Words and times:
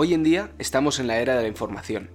Hoy 0.00 0.14
en 0.14 0.22
día 0.22 0.52
estamos 0.60 1.00
en 1.00 1.08
la 1.08 1.18
era 1.18 1.34
de 1.34 1.42
la 1.42 1.48
información, 1.48 2.08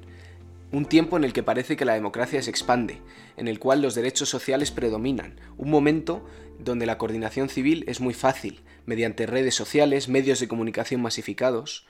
un 0.72 0.86
tiempo 0.86 1.18
en 1.18 1.26
el 1.26 1.34
que 1.34 1.44
parece 1.44 1.76
que 1.76 1.84
la 1.84 1.96
democracia 1.96 2.42
se 2.42 2.50
expande, 2.50 3.02
en 3.36 3.50
el 3.50 3.60
cual 3.60 3.82
los 3.82 3.94
derechos 3.94 4.30
sociales 4.30 4.72
predominan, 4.72 5.38
un 5.58 5.70
momento 5.70 6.24
donde 6.60 6.86
la 6.86 6.98
coordinación 6.98 7.50
civil 7.50 7.84
es 7.86 8.00
muy 8.00 8.14
fácil, 8.14 8.62
mediante 8.86 9.26
redes 9.26 9.56
sociales, 9.56 10.08
medios 10.08 10.40
de 10.40 10.48
comunicación 10.48 11.02
masificados. 11.02 11.86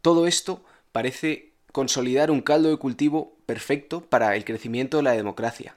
Todo 0.00 0.28
esto 0.28 0.62
parece 0.92 1.54
consolidar 1.72 2.30
un 2.30 2.40
caldo 2.40 2.68
de 2.70 2.76
cultivo 2.76 3.36
perfecto 3.44 4.00
para 4.02 4.36
el 4.36 4.44
crecimiento 4.44 4.98
de 4.98 5.02
la 5.02 5.12
democracia. 5.14 5.76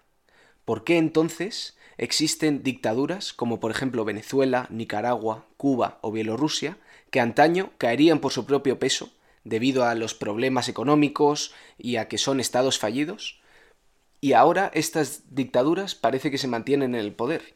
¿Por 0.64 0.84
qué 0.84 1.00
entonces 1.00 1.76
existen 1.98 2.62
dictaduras 2.62 3.34
como 3.34 3.60
por 3.60 3.72
ejemplo 3.72 4.06
Venezuela, 4.06 4.68
Nicaragua, 4.70 5.48
Cuba 5.58 5.98
o 6.04 6.12
Bielorrusia 6.12 6.78
que 7.10 7.20
antaño 7.20 7.72
caerían 7.80 8.20
por 8.20 8.32
su 8.32 8.46
propio 8.46 8.78
peso 8.78 9.15
debido 9.46 9.86
a 9.86 9.96
los 9.96 10.14
problemas 10.14 10.68
económicos 10.68 11.54
y 11.78 11.96
a 11.96 12.10
que 12.10 12.18
son 12.18 12.42
estados 12.42 12.78
fallidos? 12.78 13.40
Y 14.20 14.34
ahora 14.34 14.72
estas 14.74 15.24
dictaduras 15.34 15.96
parece 15.96 16.32
que 16.32 16.38
se 16.38 16.48
mantienen 16.48 16.96
en 16.96 17.02
el 17.02 17.14
poder. 17.14 17.56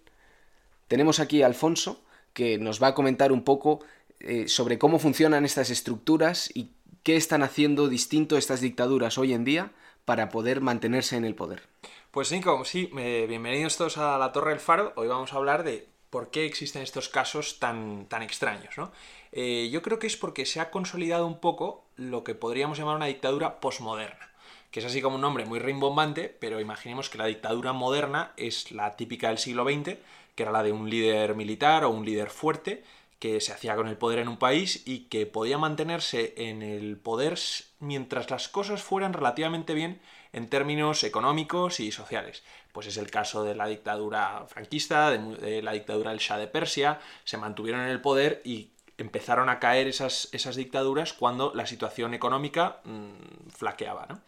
Tenemos 0.87 1.19
aquí 1.19 1.41
a 1.41 1.47
Alfonso, 1.47 2.01
que 2.33 2.57
nos 2.57 2.81
va 2.81 2.87
a 2.87 2.95
comentar 2.95 3.31
un 3.31 3.43
poco 3.43 3.81
eh, 4.19 4.47
sobre 4.47 4.77
cómo 4.77 4.99
funcionan 4.99 5.45
estas 5.45 5.69
estructuras 5.69 6.49
y 6.53 6.71
qué 7.03 7.15
están 7.15 7.43
haciendo 7.43 7.87
distinto 7.87 8.37
estas 8.37 8.61
dictaduras 8.61 9.17
hoy 9.17 9.33
en 9.33 9.45
día 9.45 9.71
para 10.05 10.29
poder 10.29 10.61
mantenerse 10.61 11.15
en 11.15 11.25
el 11.25 11.35
poder. 11.35 11.63
Pues 12.11 12.31
Nico, 12.31 12.65
sí, 12.65 12.89
bienvenidos 12.93 13.77
todos 13.77 13.97
a 13.97 14.17
la 14.17 14.31
Torre 14.31 14.51
del 14.51 14.59
Faro. 14.59 14.93
Hoy 14.95 15.07
vamos 15.07 15.31
a 15.31 15.37
hablar 15.37 15.63
de 15.63 15.87
por 16.09 16.31
qué 16.31 16.45
existen 16.45 16.81
estos 16.81 17.07
casos 17.07 17.59
tan, 17.59 18.07
tan 18.07 18.23
extraños. 18.23 18.77
¿no? 18.77 18.91
Eh, 19.31 19.69
yo 19.71 19.81
creo 19.81 19.99
que 19.99 20.07
es 20.07 20.17
porque 20.17 20.45
se 20.45 20.59
ha 20.59 20.71
consolidado 20.71 21.27
un 21.27 21.39
poco 21.39 21.85
lo 21.99 22.23
que 22.23 22.33
podríamos 22.33 22.77
llamar 22.77 22.95
una 22.95 23.05
dictadura 23.05 23.59
posmoderna 23.59 24.29
que 24.71 24.81
es 24.81 24.85
así 24.85 25.01
como 25.01 25.15
un 25.15 25.21
nombre 25.21 25.45
muy 25.45 25.59
rimbombante, 25.59 26.35
pero 26.39 26.59
imaginemos 26.59 27.09
que 27.09 27.17
la 27.17 27.25
dictadura 27.25 27.73
moderna 27.73 28.33
es 28.37 28.71
la 28.71 28.95
típica 28.95 29.29
del 29.29 29.39
siglo 29.39 29.65
XX, 29.65 29.97
que 30.35 30.43
era 30.43 30.51
la 30.51 30.63
de 30.63 30.71
un 30.71 30.89
líder 30.89 31.35
militar 31.35 31.83
o 31.83 31.89
un 31.89 32.05
líder 32.05 32.29
fuerte, 32.29 32.83
que 33.17 33.41
se 33.41 33.51
hacía 33.51 33.75
con 33.75 33.87
el 33.87 33.97
poder 33.97 34.19
en 34.19 34.29
un 34.29 34.37
país 34.37 34.83
y 34.85 35.07
que 35.09 35.25
podía 35.25 35.57
mantenerse 35.57 36.33
en 36.37 36.61
el 36.61 36.97
poder 36.97 37.37
mientras 37.79 38.29
las 38.29 38.47
cosas 38.47 38.81
fueran 38.81 39.11
relativamente 39.11 39.73
bien 39.73 39.99
en 40.31 40.47
términos 40.47 41.03
económicos 41.03 41.79
y 41.79 41.91
sociales. 41.91 42.43
Pues 42.71 42.87
es 42.87 42.97
el 42.97 43.11
caso 43.11 43.43
de 43.43 43.55
la 43.55 43.67
dictadura 43.67 44.45
franquista, 44.47 45.09
de, 45.09 45.61
la 45.61 45.73
dictadura 45.73 46.11
del 46.11 46.19
Shah 46.19 46.37
de 46.37 46.47
Persia, 46.47 46.99
se 47.25 47.37
mantuvieron 47.37 47.81
en 47.81 47.89
el 47.89 47.99
poder 47.99 48.41
y 48.45 48.69
empezaron 48.99 49.49
a 49.49 49.59
caer 49.59 49.87
esas, 49.87 50.29
esas 50.31 50.55
dictaduras 50.55 51.13
cuando 51.13 51.51
la 51.55 51.65
situación 51.65 52.13
económica 52.13 52.81
mm, 52.83 53.49
flaqueaba. 53.49 54.05
¿no? 54.09 54.21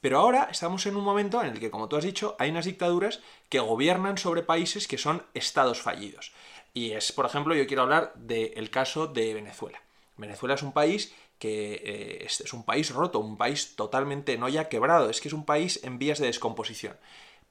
Pero 0.00 0.18
ahora 0.18 0.48
estamos 0.50 0.86
en 0.86 0.96
un 0.96 1.04
momento 1.04 1.42
en 1.42 1.48
el 1.48 1.60
que, 1.60 1.70
como 1.70 1.88
tú 1.88 1.96
has 1.96 2.04
dicho, 2.04 2.36
hay 2.38 2.50
unas 2.50 2.66
dictaduras 2.66 3.20
que 3.48 3.60
gobiernan 3.60 4.18
sobre 4.18 4.42
países 4.42 4.86
que 4.86 4.98
son 4.98 5.22
estados 5.34 5.80
fallidos. 5.80 6.32
Y 6.74 6.92
es, 6.92 7.10
por 7.12 7.26
ejemplo, 7.26 7.54
yo 7.54 7.66
quiero 7.66 7.82
hablar 7.82 8.12
del 8.14 8.70
caso 8.70 9.06
de 9.06 9.34
Venezuela. 9.34 9.80
Venezuela 10.16 10.54
es 10.54 10.62
un 10.62 10.72
país 10.72 11.14
que 11.38 11.82
eh, 11.84 12.24
es, 12.24 12.52
un 12.52 12.64
país 12.64 12.90
roto, 12.90 13.18
un 13.18 13.36
país 13.36 13.76
totalmente 13.76 14.38
no 14.38 14.48
ya 14.48 14.68
quebrado, 14.68 15.10
es 15.10 15.20
que 15.20 15.28
es 15.28 15.34
un 15.34 15.44
país 15.44 15.80
en 15.84 15.98
vías 15.98 16.18
de 16.18 16.26
descomposición. 16.26 16.96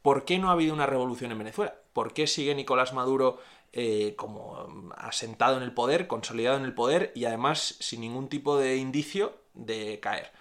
¿Por 0.01 0.25
qué 0.25 0.37
no 0.37 0.49
ha 0.49 0.53
habido 0.53 0.73
una 0.73 0.85
revolución 0.85 1.31
en 1.31 1.39
Venezuela? 1.39 1.75
¿Por 1.93 2.13
qué 2.13 2.27
sigue 2.27 2.55
Nicolás 2.55 2.93
Maduro 2.93 3.39
eh, 3.75 4.15
como 4.15 4.91
asentado 4.97 5.57
en 5.57 5.63
el 5.63 5.73
poder, 5.73 6.07
consolidado 6.07 6.57
en 6.57 6.65
el 6.65 6.73
poder 6.73 7.11
y 7.13 7.25
además 7.25 7.75
sin 7.79 8.01
ningún 8.01 8.29
tipo 8.29 8.57
de 8.57 8.77
indicio 8.77 9.37
de 9.53 9.99
caer? 9.99 10.31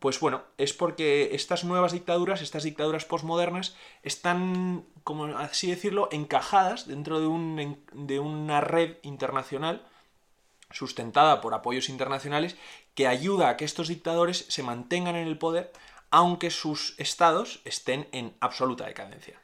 Pues 0.00 0.20
bueno, 0.20 0.42
es 0.56 0.72
porque 0.72 1.34
estas 1.34 1.64
nuevas 1.64 1.92
dictaduras, 1.92 2.40
estas 2.40 2.62
dictaduras 2.62 3.04
postmodernas, 3.04 3.74
están, 4.02 4.84
como 5.04 5.26
así 5.36 5.68
decirlo, 5.68 6.08
encajadas 6.12 6.86
dentro 6.86 7.20
de, 7.20 7.76
de 7.92 8.20
una 8.20 8.60
red 8.60 8.96
internacional 9.02 9.86
sustentada 10.70 11.40
por 11.40 11.54
apoyos 11.54 11.88
internacionales 11.88 12.56
que 12.94 13.06
ayuda 13.06 13.48
a 13.48 13.56
que 13.56 13.64
estos 13.64 13.88
dictadores 13.88 14.46
se 14.48 14.62
mantengan 14.62 15.16
en 15.16 15.28
el 15.28 15.38
poder 15.38 15.72
aunque 16.10 16.50
sus 16.50 16.94
estados 16.98 17.60
estén 17.64 18.08
en 18.12 18.34
absoluta 18.40 18.86
decadencia. 18.86 19.40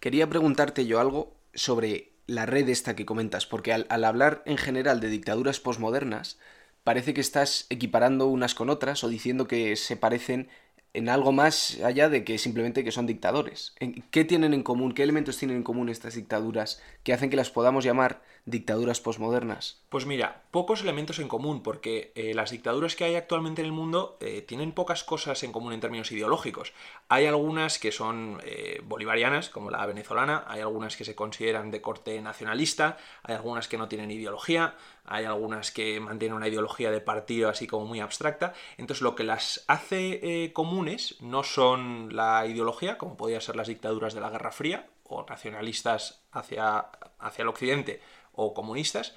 Quería 0.00 0.28
preguntarte 0.28 0.86
yo 0.86 1.00
algo 1.00 1.34
sobre 1.54 2.12
la 2.28 2.46
red 2.46 2.68
esta 2.68 2.94
que 2.94 3.06
comentas, 3.06 3.46
porque 3.46 3.72
al, 3.72 4.04
hablar 4.04 4.42
en 4.46 4.58
general 4.58 5.00
de 5.00 5.08
dictaduras 5.08 5.58
posmodernas, 5.58 6.38
parece 6.84 7.14
que 7.14 7.20
estás 7.20 7.66
equiparando 7.70 8.28
unas 8.28 8.54
con 8.54 8.70
otras 8.70 9.02
o 9.02 9.08
diciendo 9.08 9.48
que 9.48 9.74
se 9.74 9.96
parecen 9.96 10.48
en 10.92 11.08
algo 11.08 11.32
más 11.32 11.80
allá 11.82 12.08
de 12.08 12.24
que 12.24 12.38
simplemente 12.38 12.84
que 12.84 12.92
son 12.92 13.06
dictadores. 13.06 13.74
¿Qué 14.10 14.24
tienen 14.24 14.54
en 14.54 14.62
común? 14.62 14.92
¿Qué 14.92 15.02
elementos 15.02 15.38
tienen 15.38 15.56
en 15.56 15.62
común 15.62 15.88
estas 15.88 16.14
dictaduras 16.14 16.82
que 17.02 17.12
hacen 17.12 17.30
que 17.30 17.36
las 17.36 17.50
podamos 17.50 17.84
llamar 17.84 18.22
dictaduras 18.50 19.00
posmodernas? 19.00 19.82
Pues 19.88 20.06
mira, 20.06 20.42
pocos 20.50 20.82
elementos 20.82 21.18
en 21.18 21.28
común, 21.28 21.62
porque 21.62 22.12
eh, 22.14 22.34
las 22.34 22.50
dictaduras 22.50 22.96
que 22.96 23.04
hay 23.04 23.14
actualmente 23.14 23.62
en 23.62 23.66
el 23.66 23.72
mundo 23.72 24.16
eh, 24.20 24.42
tienen 24.42 24.72
pocas 24.72 25.04
cosas 25.04 25.42
en 25.42 25.52
común 25.52 25.72
en 25.72 25.80
términos 25.80 26.12
ideológicos. 26.12 26.72
Hay 27.08 27.26
algunas 27.26 27.78
que 27.78 27.92
son 27.92 28.40
eh, 28.44 28.80
bolivarianas, 28.84 29.48
como 29.50 29.70
la 29.70 29.84
venezolana, 29.86 30.44
hay 30.46 30.60
algunas 30.60 30.96
que 30.96 31.04
se 31.04 31.14
consideran 31.14 31.70
de 31.70 31.80
corte 31.80 32.20
nacionalista, 32.20 32.98
hay 33.22 33.34
algunas 33.34 33.68
que 33.68 33.78
no 33.78 33.88
tienen 33.88 34.10
ideología, 34.10 34.74
hay 35.04 35.24
algunas 35.24 35.70
que 35.70 36.00
mantienen 36.00 36.36
una 36.36 36.48
ideología 36.48 36.90
de 36.90 37.00
partido 37.00 37.48
así 37.48 37.66
como 37.66 37.86
muy 37.86 38.00
abstracta. 38.00 38.52
Entonces 38.76 39.02
lo 39.02 39.14
que 39.14 39.24
las 39.24 39.64
hace 39.68 40.52
comunes 40.52 41.16
no 41.20 41.44
son 41.44 42.14
la 42.14 42.46
ideología, 42.46 42.98
como 42.98 43.16
podían 43.16 43.40
ser 43.40 43.56
las 43.56 43.68
dictaduras 43.68 44.12
de 44.12 44.20
la 44.20 44.30
Guerra 44.30 44.52
Fría, 44.52 44.86
o 45.08 45.24
nacionalistas 45.28 46.22
hacia, 46.32 46.86
hacia 47.18 47.42
el 47.42 47.48
occidente, 47.48 48.00
o 48.38 48.54
comunistas, 48.54 49.14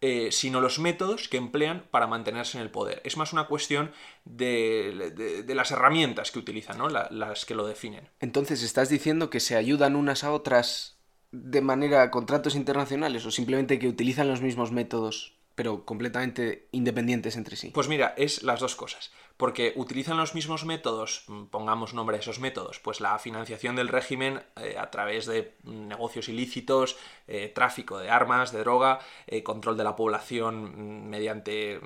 eh, 0.00 0.30
sino 0.30 0.60
los 0.60 0.78
métodos 0.78 1.28
que 1.28 1.36
emplean 1.36 1.86
para 1.90 2.06
mantenerse 2.06 2.58
en 2.58 2.62
el 2.62 2.70
poder. 2.70 3.00
Es 3.04 3.16
más 3.16 3.32
una 3.32 3.46
cuestión 3.46 3.92
de, 4.24 5.44
las 5.48 5.70
herramientas 5.70 6.30
que 6.30 6.38
utilizan, 6.38 6.78
¿no? 6.78 6.88
las 6.88 7.44
que 7.44 7.54
lo 7.54 7.66
definen. 7.66 8.08
Entonces, 8.20 8.62
¿estás 8.62 8.88
diciendo 8.88 9.30
que 9.30 9.40
se 9.40 9.56
ayudan 9.56 9.96
unas 9.96 10.24
a 10.24 10.32
otras 10.32 10.98
de 11.30 11.60
manera 11.60 12.10
contratos 12.10 12.54
internacionales 12.54 13.24
o 13.26 13.30
simplemente 13.30 13.78
que 13.78 13.88
utilizan 13.88 14.28
los 14.28 14.40
mismos 14.40 14.72
métodos 14.72 15.37
pero 15.58 15.84
completamente 15.84 16.68
independientes 16.70 17.36
entre 17.36 17.56
sí? 17.56 17.72
Pues 17.74 17.88
mira, 17.88 18.14
es 18.16 18.44
las 18.44 18.60
dos 18.60 18.76
cosas 18.76 19.10
porque 19.36 19.72
utilizan 19.76 20.16
los 20.16 20.34
mismos 20.34 20.64
métodos, 20.64 21.24
mm, 21.26 21.46
pongamos 21.46 21.94
nombre 21.94 22.16
a 22.16 22.20
esos 22.20 22.38
métodos, 22.38 22.78
pues 22.78 23.00
la 23.00 23.18
financiación 23.18 23.74
del 23.74 23.88
régimen 23.88 24.40
eh, 24.56 24.76
a 24.78 24.90
través 24.90 25.26
de 25.26 25.54
negocios 25.64 26.28
ilícitos, 26.28 26.96
eh, 27.26 27.50
tráfico 27.52 27.98
de 27.98 28.08
armas, 28.08 28.52
de 28.52 28.60
droga, 28.60 29.00
eh, 29.26 29.42
control 29.42 29.76
de 29.76 29.82
la 29.82 29.96
población 29.96 30.74
mm, 30.74 31.08
mediante 31.08 31.80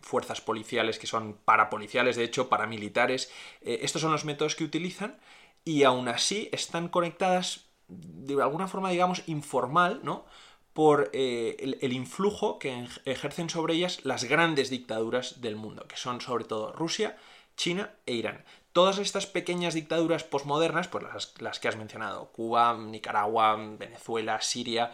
fuerzas 0.00 0.40
policiales 0.40 0.98
que 0.98 1.06
son 1.06 1.34
parapoliciales, 1.44 2.16
de 2.16 2.24
hecho, 2.24 2.48
paramilitares. 2.48 3.30
estos 3.60 4.00
son 4.00 4.12
los 4.12 4.24
métodos 4.24 4.54
que 4.56 4.64
utilizan 4.64 5.18
y 5.64 5.82
aún 5.82 6.08
así 6.08 6.48
están 6.52 6.88
conectadas 6.88 7.68
de 7.88 8.40
alguna 8.42 8.68
forma, 8.68 8.90
digamos, 8.90 9.22
informal, 9.26 10.00
¿no? 10.02 10.26
Por 10.72 11.10
eh, 11.12 11.76
el, 11.80 11.92
influjo 11.92 12.58
que 12.58 12.86
ejercen 13.04 13.50
sobre 13.50 13.74
ellas 13.74 14.04
las 14.04 14.24
grandes 14.24 14.70
dictaduras 14.70 15.40
del 15.40 15.56
mundo, 15.56 15.86
que 15.88 15.96
son 15.96 16.20
sobre 16.20 16.44
todo 16.44 16.72
Rusia, 16.72 17.16
China 17.56 17.90
e 18.06 18.14
Irán. 18.14 18.44
Todas 18.72 18.98
estas 18.98 19.26
pequeñas 19.26 19.74
dictaduras 19.74 20.22
posmodernas, 20.22 20.86
pues 20.86 21.04
las, 21.40 21.58
que 21.58 21.68
has 21.68 21.76
mencionado, 21.76 22.30
Cuba, 22.30 22.76
Nicaragua, 22.78 23.56
Venezuela, 23.76 24.40
Siria, 24.40 24.92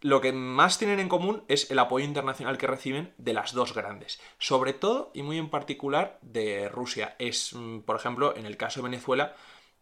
lo 0.00 0.20
que 0.20 0.32
más 0.32 0.78
tienen 0.78 1.00
en 1.00 1.08
común 1.08 1.42
es 1.48 1.70
el 1.70 1.78
apoyo 1.80 2.04
internacional 2.04 2.58
que 2.58 2.68
reciben 2.68 3.12
de 3.18 3.32
las 3.32 3.52
dos 3.52 3.74
grandes. 3.74 4.20
Sobre 4.38 4.74
todo 4.74 5.10
y 5.14 5.22
muy 5.22 5.38
en 5.38 5.50
particular 5.50 6.18
de 6.22 6.68
Rusia. 6.68 7.16
Es, 7.18 7.54
mm, 7.54 7.80
por 7.80 7.96
ejemplo, 7.96 8.36
en 8.36 8.46
el 8.46 8.56
caso 8.56 8.80
de 8.80 8.90
Venezuela, 8.90 9.34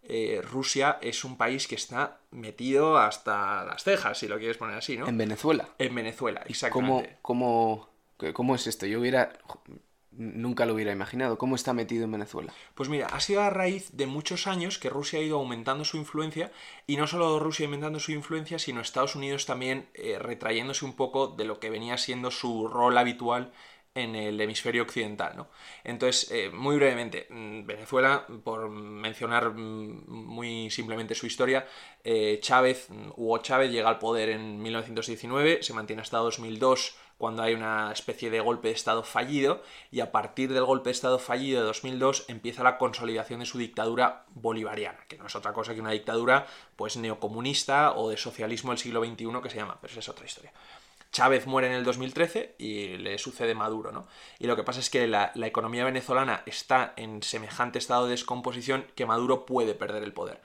eh, 0.07 0.43
Rusia 0.43 0.99
es 1.01 1.25
un 1.25 1.37
país 1.37 1.67
que 1.67 1.77
está 1.77 2.21
metido 2.31 2.99
hasta 2.99 3.65
las 3.65 3.85
cejas, 3.85 4.19
si 4.19 4.29
lo 4.29 4.39
quieres 4.39 4.59
poner 4.59 4.77
así, 4.77 4.99
¿no? 4.99 5.09
En 5.09 5.17
Venezuela. 5.17 5.69
En 5.79 5.95
Venezuela, 5.95 6.43
exactamente. 6.47 7.17
¿Cómo, 7.23 7.89
cómo, 8.35 8.55
es 8.55 8.67
esto? 8.67 8.87
Yo 8.87 9.01
hubiera... 9.01 9.33
Nunca 10.17 10.65
lo 10.65 10.75
hubiera 10.75 10.93
imaginado. 10.93 11.39
¿Cómo 11.39 11.57
está 11.57 11.73
metido 11.73 12.05
en 12.05 12.13
Venezuela? 12.13 12.53
Pues 12.77 12.89
mira, 12.89 13.09
ha 13.09 13.19
sido 13.19 13.43
a 13.43 13.51
raíz 13.51 13.91
de 13.97 14.07
muchos 14.07 14.47
años 14.47 14.79
que 14.79 14.89
Rusia 14.89 15.19
ha 15.19 15.23
ido 15.23 15.39
aumentando 15.39 15.85
su 15.85 15.97
influencia 15.97 16.53
y 16.87 16.97
no 16.97 17.09
solo 17.09 17.41
Rusia 17.41 17.67
aumentando 17.67 17.99
su 17.99 18.13
influencia, 18.13 18.61
sino 18.61 18.81
Estados 18.81 19.17
Unidos 19.17 19.45
también 19.45 19.89
eh, 19.95 20.21
retrayéndose 20.21 20.85
un 20.85 20.95
poco 20.95 21.27
de 21.27 21.45
lo 21.45 21.59
que 21.59 21.69
venía 21.69 21.99
siendo 21.99 22.31
su 22.31 22.69
rol 22.69 22.97
habitual 22.97 23.53
en 23.95 24.17
el 24.17 24.41
hemisferio 24.41 24.83
occidental. 24.83 25.37
¿no? 25.37 25.49
Entonces, 25.85 26.31
eh, 26.33 26.51
muy 26.51 26.77
brevemente, 26.77 27.29
mm, 27.31 27.65
Venezuela, 27.65 28.27
por 28.43 28.69
mencionar 28.69 29.51
mm, 29.51 30.05
muy 30.09 30.71
simplemente 30.71 31.15
su 31.15 31.27
historia, 31.27 31.67
eh, 32.03 32.41
Chávez, 32.43 32.89
mm, 32.91 33.11
Hugo 33.17 33.39
Chávez 33.39 33.71
llega 33.71 33.89
al 33.89 33.99
poder 33.99 34.31
en 34.31 34.61
1919, 34.61 35.63
se 35.63 35.73
mantiene 35.73 36.03
hasta 36.03 36.19
2002 36.19 36.97
cuando 37.19 37.45
hay 37.45 37.55
una 37.55 37.93
especie 37.93 38.31
de 38.31 38.41
golpe 38.41 38.69
de 38.69 38.75
Estado 38.75 39.05
fallido 39.05 39.63
y 39.93 40.01
a 40.01 40.11
partir 40.11 40.53
del 40.53 40.65
golpe 40.65 40.89
de 40.89 40.93
Estado 40.93 41.21
fallido 41.21 41.61
de 41.61 41.67
2002 41.69 42.25
empieza 42.27 42.65
la 42.65 42.77
consolidación 42.77 43.39
de 43.41 43.47
su 43.47 43.59
dictadura 43.59 44.25
bolivariana, 44.35 44.99
que 45.07 45.17
no 45.17 45.29
es 45.29 45.37
otra 45.37 45.53
cosa 45.53 45.73
que 45.73 45.81
una 45.81 45.93
dictadura 45.93 46.47
pues 46.75 46.97
neocomunista 46.97 47.95
o 47.95 48.11
de 48.11 48.17
socialismo 48.17 48.73
del 48.73 48.79
siglo 48.79 49.05
XXI 49.05 49.41
que 49.41 49.51
se 49.51 49.57
llama, 49.57 49.79
pero 49.81 49.93
esa 49.93 50.01
es 50.01 50.09
otra 50.09 50.27
historia. 50.27 50.53
Chávez 51.15 51.47
muere 51.47 51.69
en 51.69 51.75
el 51.75 51.85
2013 51.85 52.57
y 52.59 52.97
le 52.97 53.19
sucede 53.19 53.55
Maduro, 53.55 53.93
¿no? 53.93 54.09
Y 54.41 54.49
lo 54.49 54.57
que 54.57 54.65
pasa 54.65 54.81
es 54.81 54.91
que 54.91 55.07
la, 55.07 55.31
economía 55.37 55.85
venezolana 55.85 56.43
está 56.45 56.93
en 56.97 57.23
semejante 57.23 57.79
estado 57.79 58.07
de 58.07 58.11
descomposición 58.11 58.85
que 58.97 59.07
Maduro 59.07 59.47
puede 59.47 59.75
perder 59.75 60.03
el 60.03 60.13
poder. 60.13 60.41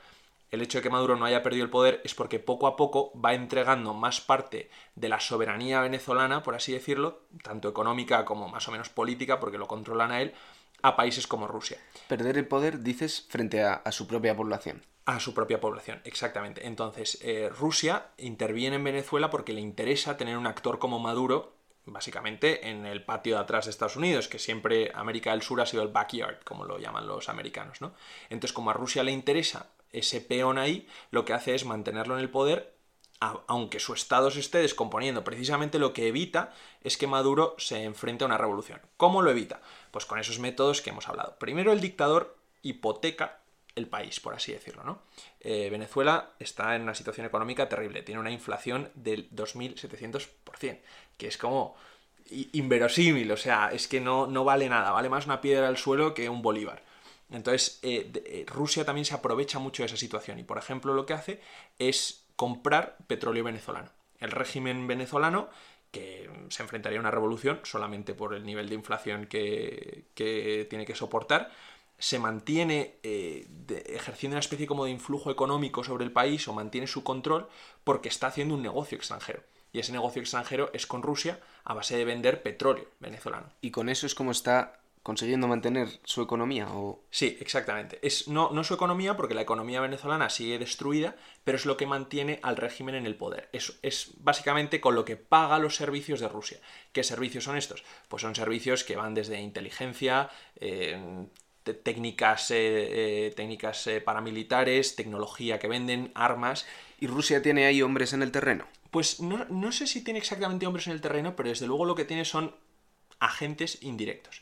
El 0.52 0.62
hecho 0.62 0.78
de 0.78 0.84
que 0.84 0.92
Maduro 0.92 1.16
no 1.16 1.26
haya 1.26 1.42
perdido 1.42 1.64
el 1.64 1.72
poder 1.72 2.02
es 2.04 2.14
porque 2.14 2.38
poco 2.38 2.68
a 2.68 2.76
poco 2.76 3.12
va 3.20 3.34
entregando 3.34 3.96
más 3.96 4.22
parte 4.22 4.70
de 4.94 5.10
la 5.10 5.20
soberanía 5.20 5.82
venezolana, 5.82 6.44
por 6.44 6.54
así 6.54 6.72
decirlo, 6.72 7.24
tanto 7.44 7.68
económica 7.68 8.24
como 8.24 8.48
más 8.48 8.68
o 8.68 8.72
menos 8.72 8.90
política, 8.90 9.40
porque 9.40 9.58
lo 9.58 9.68
controlan 9.68 10.12
a 10.12 10.22
él, 10.22 10.36
a 10.84 10.96
países 10.96 11.26
como 11.26 11.48
Rusia. 11.48 11.80
Perder 12.08 12.38
el 12.38 12.48
poder, 12.48 12.82
dices, 12.84 13.26
frente 13.28 13.64
a 13.64 13.92
su 13.92 14.06
propia 14.06 14.38
población 14.38 14.84
a 15.06 15.20
su 15.20 15.34
propia 15.34 15.60
población, 15.60 16.02
exactamente. 16.04 16.68
Entonces, 16.68 17.18
eh, 17.22 17.50
Rusia 17.50 18.08
interviene 18.18 18.76
en 18.76 18.84
Venezuela 18.84 19.30
porque 19.30 19.54
le 19.54 19.62
interesa 19.62 20.18
tener 20.18 20.38
un 20.38 20.48
actor 20.48 20.78
como 20.80 21.00
Maduro, 21.00 21.54
básicamente 21.86 22.70
en 22.70 22.86
el 22.86 23.04
patio 23.04 23.36
de 23.36 23.42
atrás 23.42 23.66
de 23.66 23.72
Estados 23.72 23.96
Unidos, 23.96 24.28
que 24.28 24.38
siempre 24.38 24.92
América 24.94 25.32
del 25.32 25.42
Sur 25.42 25.62
ha 25.62 25.66
sido 25.66 25.82
el 25.82 25.90
backyard, 25.90 26.44
como 26.44 26.66
lo 26.66 26.78
llaman 26.78 27.08
los 27.08 27.30
americanos, 27.30 27.82
¿no? 27.82 27.94
Entonces, 28.30 28.54
como 28.54 28.70
a 28.70 28.74
Rusia 28.74 29.04
le 29.04 29.12
interesa 29.12 29.72
ese 29.92 30.22
peón 30.22 30.58
ahí, 30.58 30.88
lo 31.10 31.26
que 31.26 31.34
hace 31.34 31.56
es 31.56 31.66
mantenerlo 31.66 32.14
en 32.16 32.22
el 32.22 32.30
poder, 32.30 32.76
aunque 33.20 33.80
su 33.80 33.94
estado 33.94 34.32
se 34.32 34.40
esté 34.40 34.60
descomponiendo. 34.60 35.24
Precisamente 35.24 35.80
lo 35.80 35.92
que 35.92 36.08
evita 36.08 36.54
es 36.82 36.98
que 36.98 37.08
Maduro 37.08 37.56
se 37.58 37.84
enfrente 37.84 38.24
a 38.24 38.28
una 38.28 38.38
revolución. 38.38 38.82
¿Cómo 38.96 39.22
lo 39.22 39.30
evita? 39.30 39.62
Pues 39.92 40.06
con 40.06 40.20
esos 40.20 40.40
métodos 40.40 40.82
que 40.82 40.92
hemos 40.92 41.10
hablado. 41.10 41.38
Primero, 41.38 41.74
el 41.74 41.82
dictador 41.82 42.38
hipoteca 42.62 43.40
el 43.80 43.88
país, 43.88 44.20
por 44.20 44.34
así 44.34 44.52
decirlo, 44.52 44.84
¿no? 44.84 45.02
Eh, 45.40 45.70
Venezuela 45.72 46.32
está 46.40 46.76
en 46.76 46.84
una 46.84 46.94
situación 46.94 47.26
económica 47.26 47.68
terrible, 47.68 48.04
tiene 48.04 48.22
una 48.22 48.32
inflación 48.32 48.92
del 48.94 49.30
2.700%, 49.32 50.80
que 51.18 51.28
es 51.28 51.38
como 51.38 51.76
inverosímil, 52.54 53.32
o 53.32 53.38
sea, 53.38 53.72
es 53.72 53.88
que 53.88 54.00
no, 54.00 54.28
no 54.28 54.44
vale 54.44 54.70
nada, 54.70 54.92
vale 54.92 55.10
más 55.10 55.26
una 55.26 55.42
piedra 55.42 55.68
al 55.68 55.78
suelo 55.78 56.14
que 56.14 56.30
un 56.30 56.42
bolívar. 56.42 56.84
Entonces, 57.32 57.80
eh, 57.84 58.12
eh, 58.26 58.46
Rusia 58.48 58.86
también 58.86 59.06
se 59.06 59.14
aprovecha 59.14 59.60
mucho 59.60 59.84
de 59.84 59.88
esa 59.88 59.98
situación 59.98 60.40
y, 60.40 60.44
por 60.44 60.58
ejemplo, 60.58 60.94
lo 60.94 61.06
que 61.06 61.14
hace 61.14 61.42
es 61.78 62.24
comprar 62.36 62.98
petróleo 63.08 63.44
venezolano. 63.44 63.90
El 64.20 64.32
régimen 64.32 64.88
venezolano 64.88 65.50
que 65.92 66.30
se 66.50 66.62
enfrentaría 66.64 67.00
a 67.00 67.02
una 67.02 67.12
revolución 67.12 67.60
solamente 67.64 68.14
por 68.14 68.34
el 68.34 68.46
nivel 68.46 68.70
de 68.70 68.76
inflación 68.76 69.26
que, 69.26 70.06
que 70.14 70.68
tiene 70.70 70.86
que 70.86 70.96
soportar, 70.96 71.52
se 72.00 72.18
mantiene 72.18 72.96
eh, 73.04 73.46
ejerciendo 73.88 74.36
una 74.36 74.40
especie 74.40 74.66
como 74.66 74.86
de 74.86 74.92
influjo 74.92 75.30
económico 75.30 75.84
sobre 75.84 76.06
el 76.06 76.12
país 76.12 76.48
o 76.48 76.54
mantiene 76.54 76.88
su 76.88 77.04
control 77.04 77.48
porque 77.84 78.10
está 78.10 78.28
haciendo 78.28 78.56
un 78.56 78.64
negocio 78.64 78.98
extranjero. 78.98 79.44
Y 79.72 79.80
ese 79.80 79.92
negocio 79.92 80.22
extranjero 80.22 80.72
es 80.74 80.88
con 80.88 81.04
Rusia 81.04 81.40
a 81.64 81.74
base 81.74 81.96
de 81.96 82.06
vender 82.06 82.42
petróleo 82.42 82.88
venezolano. 83.00 83.52
¿Y 83.62 83.72
con 83.72 83.90
eso 83.90 84.08
es 84.08 84.16
como 84.16 84.32
está 84.32 84.80
consiguiendo 85.04 85.48
mantener 85.48 85.90
su 86.06 86.22
economía? 86.22 86.70
O... 86.72 87.04
Sí, 87.12 87.38
exactamente. 87.40 88.00
Es, 88.02 88.28
no, 88.28 88.50
no 88.52 88.64
su 88.64 88.74
economía, 88.74 89.16
porque 89.16 89.36
la 89.36 89.42
economía 89.42 89.82
venezolana 89.82 90.30
sigue 90.30 90.58
destruida, 90.58 91.16
pero 91.44 91.58
es 91.58 91.66
lo 91.66 91.78
que 91.78 91.86
mantiene 91.86 92.40
al 92.42 92.58
régimen 92.58 92.96
en 92.96 93.06
el 93.06 93.16
poder. 93.16 93.50
Es, 93.52 93.78
es 93.84 94.12
básicamente 94.18 94.82
con 94.82 94.96
lo 94.96 95.06
que 95.06 95.18
paga 95.18 95.60
los 95.60 95.76
servicios 95.76 96.20
de 96.20 96.30
Rusia. 96.30 96.60
¿Qué 96.92 97.04
servicios 97.04 97.44
son 97.44 97.58
estos? 97.58 97.84
Pues 98.08 98.22
son 98.22 98.34
servicios 98.34 98.84
que 98.84 98.96
van 98.96 99.14
desde 99.14 99.40
inteligencia, 99.40 100.30
eh, 100.56 101.28
técnicas, 101.74 102.52
eh, 102.52 103.28
eh, 103.28 103.34
técnicas 103.36 103.88
eh, 103.88 104.02
paramilitares, 104.02 104.96
tecnología 104.96 105.60
que 105.60 105.68
venden, 105.68 106.12
armas. 106.16 106.66
¿Y 107.00 107.08
Rusia 107.08 107.42
tiene 107.42 107.66
ahí 107.66 107.82
hombres 107.82 108.14
en 108.14 108.22
el 108.22 108.32
terreno? 108.32 108.68
Pues 108.92 109.20
no, 109.20 109.46
no 109.46 109.72
sé 109.72 109.88
si 109.88 110.04
tiene 110.04 110.20
exactamente 110.20 110.66
hombres 110.68 110.88
en 110.88 110.94
el 110.94 111.02
terreno, 111.02 111.36
pero 111.36 111.50
desde 111.50 111.68
luego 111.68 111.86
lo 111.86 111.96
que 111.96 112.06
tiene 112.06 112.26
son 112.26 112.56
agentes 113.20 113.82
indirectos. 113.82 114.42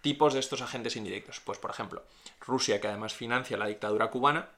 Tipos 0.00 0.34
de 0.34 0.40
estos 0.40 0.62
agentes 0.62 0.96
indirectos. 0.96 1.40
Pues 1.40 1.58
por 1.58 1.70
ejemplo, 1.70 2.04
Rusia, 2.40 2.80
que 2.80 2.88
además 2.88 3.14
financia 3.14 3.56
la 3.56 3.66
dictadura 3.66 4.10
cubana, 4.10 4.50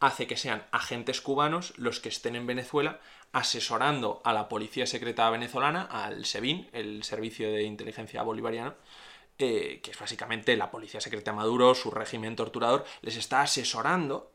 hace 0.00 0.26
que 0.26 0.36
sean 0.36 0.64
agentes 0.70 1.20
cubanos 1.20 1.72
los 1.76 2.00
que 2.00 2.08
estén 2.08 2.36
en 2.36 2.46
Venezuela 2.46 3.00
asesorando 3.32 4.20
a 4.24 4.32
la 4.32 4.48
policía 4.48 4.86
secreta 4.86 5.28
venezolana, 5.28 5.82
al 5.82 6.24
SEBIN, 6.24 6.68
el 6.72 7.02
Servicio 7.02 7.50
de 7.50 7.64
Inteligencia 7.64 8.22
Bolivariano, 8.22 8.74
eh, 9.38 9.80
que 9.82 9.90
es 9.90 9.98
básicamente 9.98 10.56
la 10.56 10.70
policía 10.70 11.00
secreta 11.00 11.32
Maduro, 11.32 11.74
su 11.74 11.90
régimen 11.90 12.36
torturador, 12.36 12.84
les 13.02 13.16
está 13.16 13.42
asesorando. 13.42 14.30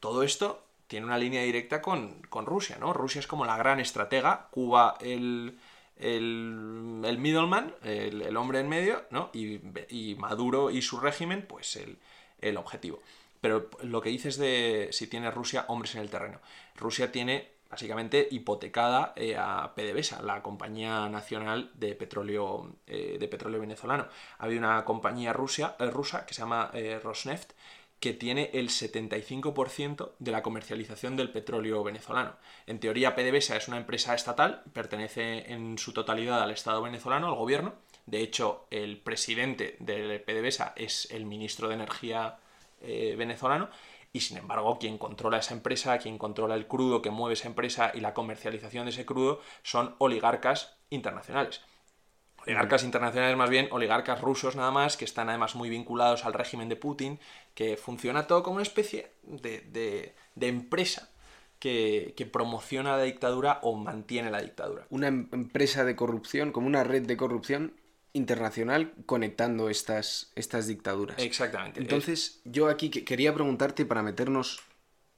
Todo 0.00 0.22
esto 0.22 0.62
tiene 0.86 1.06
una 1.06 1.18
línea 1.18 1.42
directa 1.42 1.80
con, 1.80 2.22
Rusia, 2.30 2.76
¿no? 2.78 2.92
Rusia 2.92 3.20
es 3.20 3.26
como 3.26 3.46
la 3.46 3.56
gran 3.56 3.80
estratega, 3.80 4.48
Cuba 4.50 4.96
el, 5.00 5.58
el, 5.96 7.00
el 7.04 7.18
middleman, 7.18 7.74
el, 7.82 8.36
hombre 8.36 8.60
en 8.60 8.68
medio, 8.68 9.04
¿no? 9.10 9.30
Y, 9.32 9.60
y, 9.88 10.14
Maduro 10.16 10.70
y 10.70 10.82
su 10.82 11.00
régimen, 11.00 11.46
pues 11.46 11.76
el, 11.76 11.96
el 12.40 12.58
objetivo. 12.58 13.00
Pero 13.40 13.70
lo 13.82 14.02
que 14.02 14.10
dices 14.10 14.36
de 14.36 14.88
si 14.92 15.06
tiene 15.06 15.30
Rusia 15.30 15.64
hombres 15.68 15.94
en 15.94 16.02
el 16.02 16.10
terreno. 16.10 16.40
Rusia 16.76 17.10
tiene 17.12 17.53
básicamente 17.74 18.28
hipotecada 18.30 19.12
eh, 19.16 19.36
a 19.36 19.74
PDVSA, 19.74 20.22
la 20.22 20.42
compañía 20.42 21.08
nacional 21.08 21.72
de 21.74 21.96
petróleo, 21.96 22.76
eh, 22.86 23.16
de 23.18 23.26
petróleo 23.26 23.60
venezolano. 23.60 24.06
Había 24.38 24.60
una 24.60 24.84
compañía 24.84 25.32
rusa, 25.32 25.74
eh, 25.80 25.90
rusa 25.90 26.24
que 26.24 26.34
se 26.34 26.42
llama 26.42 26.70
Rosneft 27.02 27.52
que 27.98 28.12
tiene 28.12 28.50
el 28.52 28.68
75% 28.68 30.12
de 30.18 30.30
la 30.30 30.42
comercialización 30.42 31.16
del 31.16 31.32
petróleo 31.32 31.82
venezolano. 31.82 32.36
En 32.66 32.78
teoría, 32.78 33.16
PDVSA 33.16 33.56
es 33.56 33.66
una 33.66 33.78
empresa 33.78 34.14
estatal, 34.14 34.62
pertenece 34.72 35.50
en 35.50 35.78
su 35.78 35.92
totalidad 35.92 36.42
al 36.42 36.50
Estado 36.50 36.82
venezolano, 36.82 37.28
al 37.28 37.34
gobierno. 37.34 37.74
De 38.04 38.20
hecho, 38.20 38.66
el 38.70 38.98
presidente 38.98 39.76
de 39.80 40.20
PDVSA 40.20 40.74
es 40.76 41.10
el 41.10 41.24
ministro 41.24 41.68
de 41.68 41.74
Energía 41.74 42.38
venezolano 43.16 43.70
y 44.14 44.20
sin 44.20 44.38
embargo 44.38 44.78
quien 44.78 44.96
controla 44.96 45.38
esa 45.38 45.52
empresa, 45.52 45.98
quien 45.98 46.16
controla 46.16 46.54
el 46.54 46.68
crudo 46.68 47.02
que 47.02 47.10
mueve 47.10 47.34
esa 47.34 47.48
empresa 47.48 47.90
y 47.92 48.00
la 48.00 48.14
comercialización 48.14 48.86
de 48.86 48.92
ese 48.92 49.04
crudo 49.04 49.40
son 49.62 49.96
oligarcas 49.98 50.78
internacionales. 50.88 51.60
Oligarcas 52.46 52.84
internacionales 52.84 53.36
más 53.36 53.50
bien, 53.50 53.68
oligarcas 53.72 54.20
rusos 54.20 54.54
nada 54.54 54.70
más, 54.70 54.96
que 54.96 55.04
están 55.04 55.28
además 55.28 55.56
muy 55.56 55.68
vinculados 55.68 56.24
al 56.24 56.32
régimen 56.32 56.68
de 56.68 56.76
Putin, 56.76 57.18
que 57.54 57.76
funciona 57.76 58.28
todo 58.28 58.44
como 58.44 58.56
una 58.56 58.62
especie 58.62 59.10
de, 59.24 60.14
empresa 60.40 61.10
que, 61.58 62.14
que, 62.16 62.26
promociona 62.26 62.96
la 62.96 63.02
dictadura 63.02 63.58
o 63.62 63.74
mantiene 63.74 64.30
la 64.30 64.42
dictadura. 64.42 64.86
Una 64.90 65.08
em-, 65.08 65.28
empresa 65.32 65.84
de 65.84 65.96
corrupción, 65.96 66.52
como 66.52 66.68
una 66.68 66.84
red 66.84 67.06
de 67.06 67.16
corrupción 67.16 67.72
internacional 68.14 68.94
conectando 69.06 69.68
estas, 69.68 70.32
estas 70.36 70.66
dictaduras. 70.66 71.18
Exactamente. 71.18 71.80
Entonces, 71.80 72.40
yo 72.44 72.68
aquí 72.68 72.88
quería 72.88 73.34
preguntarte 73.34 73.84
para 73.84 74.02
meternos, 74.02 74.60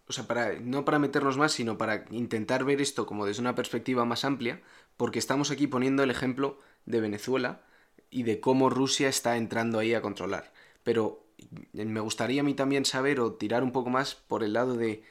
o 0.09 0.13
sea, 0.13 0.27
para, 0.27 0.59
no 0.59 0.85
para 0.85 0.99
meternos 0.99 1.37
más, 1.37 1.53
sino 1.53 1.79
para 1.79 2.07
intentar 2.11 2.65
ver 2.65 2.81
esto 2.81 3.07
como 3.07 3.27
desde 3.27 3.43
una 3.43 3.55
perspectiva 3.55 4.05
más 4.05 4.25
amplia, 4.25 4.63
porque 4.97 5.19
estamos 5.19 5.51
aquí 5.51 5.67
poniendo 5.67 6.03
el 6.03 6.11
ejemplo 6.11 6.59
de 6.87 7.01
Venezuela 7.01 7.61
y 8.11 8.23
de 8.23 8.41
cómo 8.41 8.71
Rusia 8.71 9.09
está 9.09 9.37
entrando 9.37 9.79
ahí 9.79 9.93
a 9.93 10.01
controlar. 10.01 10.53
Pero 10.83 11.23
me 11.73 12.01
gustaría 12.01 12.41
a 12.41 12.45
mí 12.45 12.55
también 12.55 12.87
saber 12.87 13.21
o 13.21 13.35
tirar 13.35 13.63
un 13.63 13.73
poco 13.73 13.91
más 13.91 14.15
por 14.15 14.43
el 14.43 14.55
lado 14.55 14.75
de... 14.75 15.03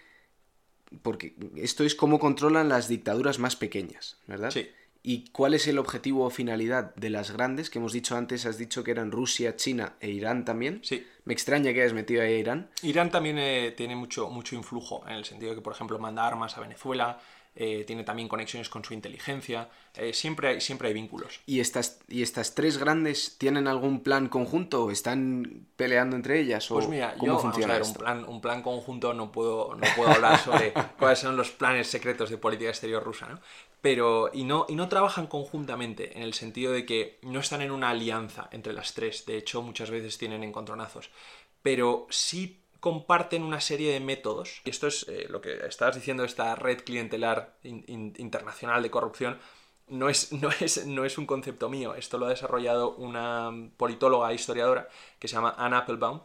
Porque 1.04 1.36
esto 1.56 1.84
es 1.84 1.94
cómo 1.94 2.20
controlan 2.20 2.70
las 2.70 2.88
dictaduras 2.88 3.38
más 3.38 3.56
pequeñas, 3.56 4.18
¿verdad? 4.28 4.50
Sí. 4.50 4.70
¿Y 5.08 5.26
cuál 5.32 5.54
es 5.54 5.68
el 5.68 5.78
objetivo 5.78 6.26
o 6.26 6.32
finalidad 6.32 6.96
de 6.96 7.12
las 7.12 7.30
grandes 7.30 7.70
que 7.70 7.78
hemos 7.78 7.94
dicho 7.94 8.18
antes? 8.18 8.48
Has 8.48 8.58
dicho 8.58 8.84
que 8.84 8.90
eran 8.90 9.12
Rusia, 9.12 9.56
China 9.56 9.94
e 10.00 10.10
Irán 10.10 10.46
también. 10.46 10.80
Sí. 10.82 11.06
Me 11.26 11.34
extraña 11.34 11.72
que 11.74 11.82
hayas 11.82 11.94
metido 11.94 12.24
ahí 12.24 12.34
a 12.34 12.40
Irán. 12.40 12.72
Irán 12.82 13.12
también 13.12 13.38
eh, 13.38 13.72
tiene 13.78 13.96
mucho, 13.96 14.32
mucho 14.32 14.56
influjo, 14.56 15.04
en 15.06 15.14
el 15.14 15.24
sentido 15.24 15.52
de 15.52 15.58
que, 15.58 15.62
por 15.62 15.74
ejemplo, 15.74 16.00
manda 16.00 16.26
armas 16.26 16.58
a 16.58 16.62
Venezuela, 16.62 17.20
eh, 17.56 17.84
tiene 17.88 18.04
también 18.04 18.28
conexiones 18.28 18.70
con 18.70 18.84
su 18.84 18.94
inteligencia, 18.94 19.70
eh, 19.96 20.14
siempre, 20.14 20.50
hay, 20.50 20.62
siempre 20.62 20.90
hay 20.90 20.94
vínculos. 20.94 21.40
¿Y 21.46 21.62
estas, 21.62 22.00
¿Y 22.08 22.22
estas 22.22 22.54
tres 22.54 22.78
grandes 22.78 23.38
tienen 23.38 23.68
algún 23.68 24.02
plan 24.02 24.28
conjunto 24.28 24.92
están 24.92 25.66
peleando 25.76 26.16
entre 26.16 26.40
ellas? 26.40 26.70
O 26.70 26.76
pues 26.76 26.88
mira, 26.88 27.16
¿cómo 27.18 27.40
funciona 27.40 27.80
un, 27.82 27.94
plan, 27.94 28.26
un 28.28 28.42
plan 28.42 28.62
conjunto 28.62 29.14
no 29.14 29.32
puedo, 29.32 29.76
no 29.76 29.88
puedo 29.96 30.10
hablar 30.10 30.38
sobre 30.40 30.74
cuáles 31.00 31.20
son 31.20 31.38
los 31.38 31.52
planes 31.52 31.88
secretos 31.88 32.30
de 32.30 32.38
política 32.38 32.70
exterior 32.70 33.04
rusa, 33.04 33.28
¿no? 33.28 33.40
pero 33.86 34.32
y 34.34 34.46
no, 34.46 34.66
y 34.68 34.74
no 34.74 34.90
trabajan 34.90 35.28
conjuntamente, 35.28 36.18
en 36.18 36.24
el 36.24 36.34
sentido 36.34 36.72
de 36.72 36.88
que 36.88 37.20
no 37.22 37.40
están 37.40 37.62
en 37.62 37.70
una 37.70 37.92
alianza 37.92 38.50
entre 38.52 38.74
las 38.74 38.96
tres, 38.96 39.28
de 39.28 39.38
hecho 39.38 39.62
muchas 39.62 39.92
veces 39.92 40.18
tienen 40.18 40.44
encontronazos, 40.44 41.12
pero 41.62 42.08
sí 42.10 42.65
comparten 42.86 43.42
una 43.42 43.62
serie 43.62 43.92
de 43.92 44.00
métodos, 44.00 44.62
y 44.64 44.70
esto 44.70 44.86
es 44.86 45.08
eh, 45.10 45.26
lo 45.28 45.42
que 45.42 45.66
estabas 45.66 45.96
diciendo, 45.96 46.24
esta 46.24 46.54
red 46.54 46.84
clientelar 46.84 47.58
internacional 47.64 48.84
de 48.84 48.92
corrupción, 48.92 49.40
no 49.88 50.08
es, 50.08 50.32
no, 50.34 50.50
es, 50.60 50.86
no 50.86 51.04
es 51.04 51.18
un 51.18 51.26
concepto 51.26 51.68
mío, 51.68 51.96
esto 51.96 52.20
lo 52.20 52.28
ha 52.28 52.30
desarrollado 52.30 52.94
una 52.98 53.52
politóloga 53.78 54.30
e 54.30 54.36
historiadora 54.36 54.88
que 55.18 55.28
se 55.28 55.34
llama 55.34 55.56
Anne 55.58 55.78
Applebaum 55.78 56.22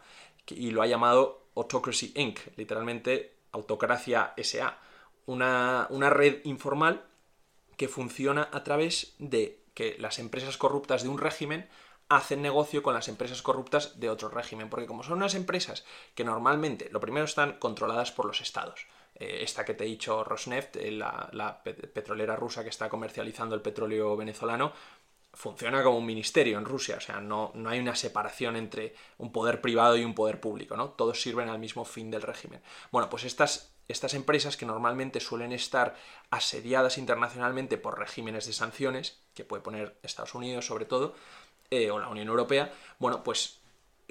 y 0.49 0.71
lo 0.71 0.83
ha 0.83 0.87
llamado 0.87 1.47
Autocracy 1.57 2.13
Inc., 2.15 2.41
literalmente 2.59 3.39
Autocracia 3.53 4.35
SA, 4.37 4.79
una, 5.25 5.87
una 5.89 6.11
red 6.11 6.45
informal 6.45 7.07
que 7.79 7.89
funciona 7.89 8.51
a 8.53 8.65
través 8.65 9.15
de 9.19 9.63
que 9.73 9.97
las 9.99 10.19
empresas 10.19 10.59
corruptas 10.59 11.05
de 11.05 11.09
un 11.09 11.17
régimen 11.17 11.71
hacen 12.11 12.43
negocio 12.43 12.83
con 12.83 12.93
las 12.93 13.09
empresas 13.09 13.41
corruptas 13.41 14.01
de 14.01 14.11
otro 14.11 14.29
régimen, 14.29 14.69
porque 14.69 14.87
como 14.87 15.05
son 15.05 15.19
unas 15.19 15.37
empresas 15.37 15.85
que 16.17 16.25
normalmente, 16.25 16.89
lo 16.91 17.01
primero 17.01 17.25
están 17.25 17.53
controladas 17.59 18.11
por 18.11 18.27
los 18.27 18.41
estados, 18.41 18.89
eh, 19.15 19.39
esta 19.43 19.65
que 19.65 19.75
te 19.75 19.85
he 19.85 19.87
dicho, 19.87 20.25
Rosneft, 20.25 20.75
eh, 20.77 20.91
la, 20.91 21.63
petrolera 21.63 22.35
rusa 22.35 22.65
que 22.65 22.69
está 22.69 22.89
comercializando 22.89 23.55
el 23.55 23.63
petróleo 23.63 24.17
venezolano, 24.17 24.73
funciona 25.33 25.85
como 25.85 25.99
un 25.99 26.07
ministerio 26.07 26.59
en 26.59 26.65
Rusia, 26.65 26.97
o 26.97 27.01
sea, 27.01 27.21
no, 27.21 27.53
no, 27.55 27.71
hay 27.71 27.79
una 27.79 27.95
separación 27.95 28.57
entre 28.57 28.97
un 29.19 29.31
poder 29.31 29.61
privado 29.61 29.97
y 29.97 30.05
un 30.05 30.17
poder 30.17 30.41
público, 30.41 30.77
¿no? 30.77 30.91
Todos 30.91 31.23
sirven 31.23 31.49
al 31.49 31.61
mismo 31.61 31.85
fin 31.85 32.11
del 32.11 32.23
régimen. 32.23 32.61
Bueno, 32.91 33.09
pues 33.09 33.23
estas, 33.23 33.73
estas 33.87 34.15
empresas 34.15 34.57
que 34.57 34.67
normalmente 34.67 35.21
suelen 35.21 35.53
estar 35.53 35.95
asediadas 36.31 36.99
internacionalmente 36.99 37.79
por 37.79 38.01
regímenes 38.01 38.47
de 38.47 38.53
sanciones, 38.53 39.23
que 39.35 39.45
puede 39.45 39.63
poner 39.63 39.97
Estados 40.03 40.35
Unidos 40.35 40.67
sobre 40.67 40.87
todo, 40.87 41.15
eh, 41.71 41.91
o 41.91 41.99
la 41.99 42.09
Unión 42.09 42.29
Europea, 42.29 42.73
bueno, 42.99 43.23
pues 43.23 43.61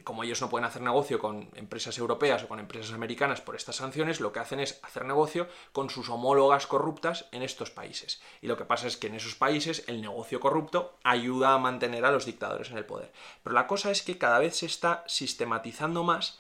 como 0.03 0.23
ellos 0.23 0.41
no 0.41 0.49
pueden 0.49 0.65
hacer 0.65 0.81
negocio 0.81 1.19
con 1.19 1.49
empresas 1.55 1.97
europeas 1.97 2.43
o 2.43 2.47
con 2.47 2.59
empresas 2.59 2.93
americanas 2.93 3.41
por 3.41 3.55
estas 3.55 3.77
sanciones, 3.77 4.19
lo 4.19 4.31
que 4.31 4.39
hacen 4.39 4.59
es 4.59 4.79
hacer 4.83 5.05
negocio 5.05 5.47
con 5.71 5.89
sus 5.89 6.09
homólogas 6.09 6.67
corruptas 6.67 7.25
en 7.31 7.41
estos 7.41 7.71
países. 7.71 8.21
Y 8.41 8.47
lo 8.47 8.57
que 8.57 8.65
pasa 8.65 8.87
es 8.87 8.97
que 8.97 9.07
en 9.07 9.15
esos 9.15 9.35
países 9.35 9.83
el 9.87 10.01
negocio 10.01 10.39
corrupto 10.39 10.97
ayuda 11.03 11.53
a 11.53 11.57
mantener 11.57 12.05
a 12.05 12.11
los 12.11 12.25
dictadores 12.25 12.71
en 12.71 12.77
el 12.77 12.85
poder. 12.85 13.11
Pero 13.43 13.53
la 13.53 13.67
cosa 13.67 13.91
es 13.91 14.01
que 14.01 14.17
cada 14.17 14.39
vez 14.39 14.57
se 14.57 14.65
está 14.65 15.03
sistematizando 15.07 16.03
más 16.03 16.39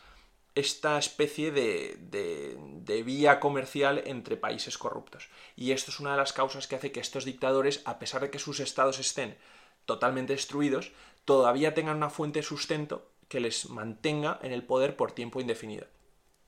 esta 0.55 0.97
especie 0.97 1.51
de, 1.51 1.97
de, 1.99 3.03
vía 3.03 3.39
comercial 3.39 4.03
entre 4.05 4.35
países 4.35 4.77
corruptos. 4.77 5.29
Y 5.55 5.71
esto 5.71 5.91
es 5.91 5.99
una 5.99 6.11
de 6.11 6.17
las 6.17 6.33
causas 6.33 6.67
que 6.67 6.75
hace 6.75 6.91
que 6.91 6.99
estos 6.99 7.23
dictadores, 7.23 7.81
a 7.85 7.97
pesar 7.99 8.21
de 8.21 8.29
que 8.29 8.39
sus 8.39 8.59
estados 8.59 8.99
estén 8.99 9.37
totalmente 9.85 10.33
destruidos, 10.33 10.91
todavía 11.25 11.73
tengan 11.73 11.97
una 11.97 12.09
fuente 12.09 12.39
de 12.39 12.43
sustento 12.43 13.09
que 13.27 13.39
les 13.39 13.69
mantenga 13.69 14.39
en 14.41 14.51
el 14.51 14.63
poder 14.63 14.95
por 14.95 15.11
tiempo 15.11 15.39
indefinido. 15.39 15.87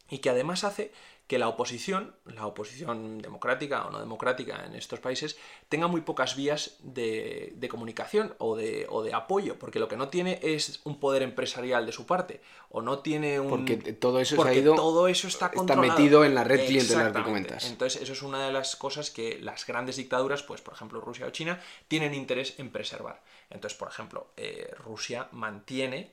Y 0.10 0.20
que 0.20 0.30
además 0.30 0.64
hace 0.64 0.92
que 1.32 1.40
la 1.40 1.48
oposición, 1.48 2.14
la 2.26 2.46
oposición 2.46 3.20
democrática 3.20 3.88
o 3.88 3.90
no 3.90 4.02
democrática 4.02 4.66
en 4.66 4.76
estos 4.76 5.00
países, 5.00 5.38
tenga 5.70 5.88
muy 5.88 6.02
pocas 6.02 6.36
vías 6.36 6.76
de, 6.84 7.56
comunicación 7.70 8.36
o 8.38 8.58
de, 8.58 8.86
o 8.90 9.02
de, 9.02 9.14
apoyo, 9.14 9.58
porque 9.58 9.80
lo 9.80 9.88
que 9.88 9.96
no 9.96 10.10
tiene 10.10 10.42
es 10.44 10.82
un 10.84 11.00
poder 11.00 11.22
empresarial 11.22 11.86
de 11.86 11.94
su 11.94 12.06
parte, 12.06 12.42
o 12.68 12.82
no 12.82 13.00
tiene 13.00 13.40
un... 13.40 13.48
Porque 13.48 13.78
todo 13.94 14.20
eso, 14.20 14.36
todo 14.76 15.08
eso 15.08 15.30
está, 15.30 15.50
está 15.56 15.78
metido 15.78 16.26
en 16.26 16.36
la 16.36 16.44
red 16.44 16.66
clientelar 16.66 17.14
que 17.14 17.24
comentas. 17.24 17.64
Entonces, 17.70 18.02
eso 18.02 18.12
es 18.12 18.24
una 18.24 18.46
de 18.46 18.52
las 18.52 18.76
cosas 18.76 19.10
que 19.10 19.40
las 19.40 19.66
grandes 19.66 19.96
dictaduras, 19.96 20.44
pues 20.44 20.60
por 20.60 20.74
ejemplo 20.74 21.00
Rusia 21.00 21.28
o 21.28 21.30
China, 21.30 21.62
tienen 21.88 22.14
interés 22.14 22.60
en 22.60 22.72
preservar. 22.72 23.24
Entonces, 23.50 23.80
por 23.80 23.88
ejemplo, 23.88 24.34
eh, 24.36 24.70
Rusia 24.84 25.30
mantiene 25.32 26.12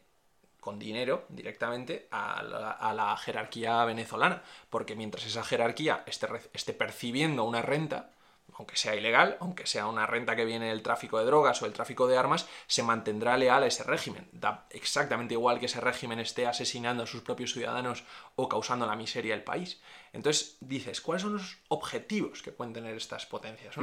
con 0.68 0.78
dinero 0.78 1.24
directamente 1.30 2.08
a 2.10 2.42
la, 2.42 3.16
jerarquía 3.16 3.82
venezolana, 3.86 4.42
porque 4.68 4.96
mientras 4.96 5.24
esa 5.24 5.42
jerarquía 5.42 6.02
esté, 6.04 6.28
esté, 6.52 6.74
percibiendo 6.74 7.44
una 7.44 7.62
renta, 7.62 8.10
aunque 8.52 8.76
sea 8.76 8.94
ilegal, 8.94 9.38
aunque 9.40 9.66
sea 9.66 9.86
una 9.86 10.04
renta 10.04 10.36
que 10.36 10.44
viene 10.44 10.66
del 10.66 10.82
tráfico 10.82 11.18
de 11.18 11.24
drogas 11.24 11.62
o 11.62 11.64
el 11.64 11.72
tráfico 11.72 12.06
de 12.06 12.18
armas, 12.18 12.46
se 12.66 12.82
mantendrá 12.82 13.38
leal 13.38 13.62
a 13.62 13.66
ese 13.66 13.82
régimen. 13.82 14.28
Da 14.32 14.66
exactamente 14.68 15.32
igual 15.32 15.58
que 15.58 15.64
ese 15.64 15.80
régimen 15.80 16.18
esté 16.18 16.46
asesinando 16.46 17.04
a 17.04 17.06
sus 17.06 17.22
propios 17.22 17.54
ciudadanos 17.54 18.04
o 18.36 18.46
causando 18.46 18.84
la 18.84 18.94
miseria 18.94 19.32
del 19.32 19.44
país. 19.44 19.80
Entonces 20.12 20.58
dices, 20.60 21.00
¿cuáles 21.00 21.22
son 21.22 21.32
los 21.32 21.56
objetivos 21.68 22.42
que 22.42 22.52
pueden 22.52 22.74
tener 22.74 22.94
estas 22.94 23.24
potencias? 23.24 23.74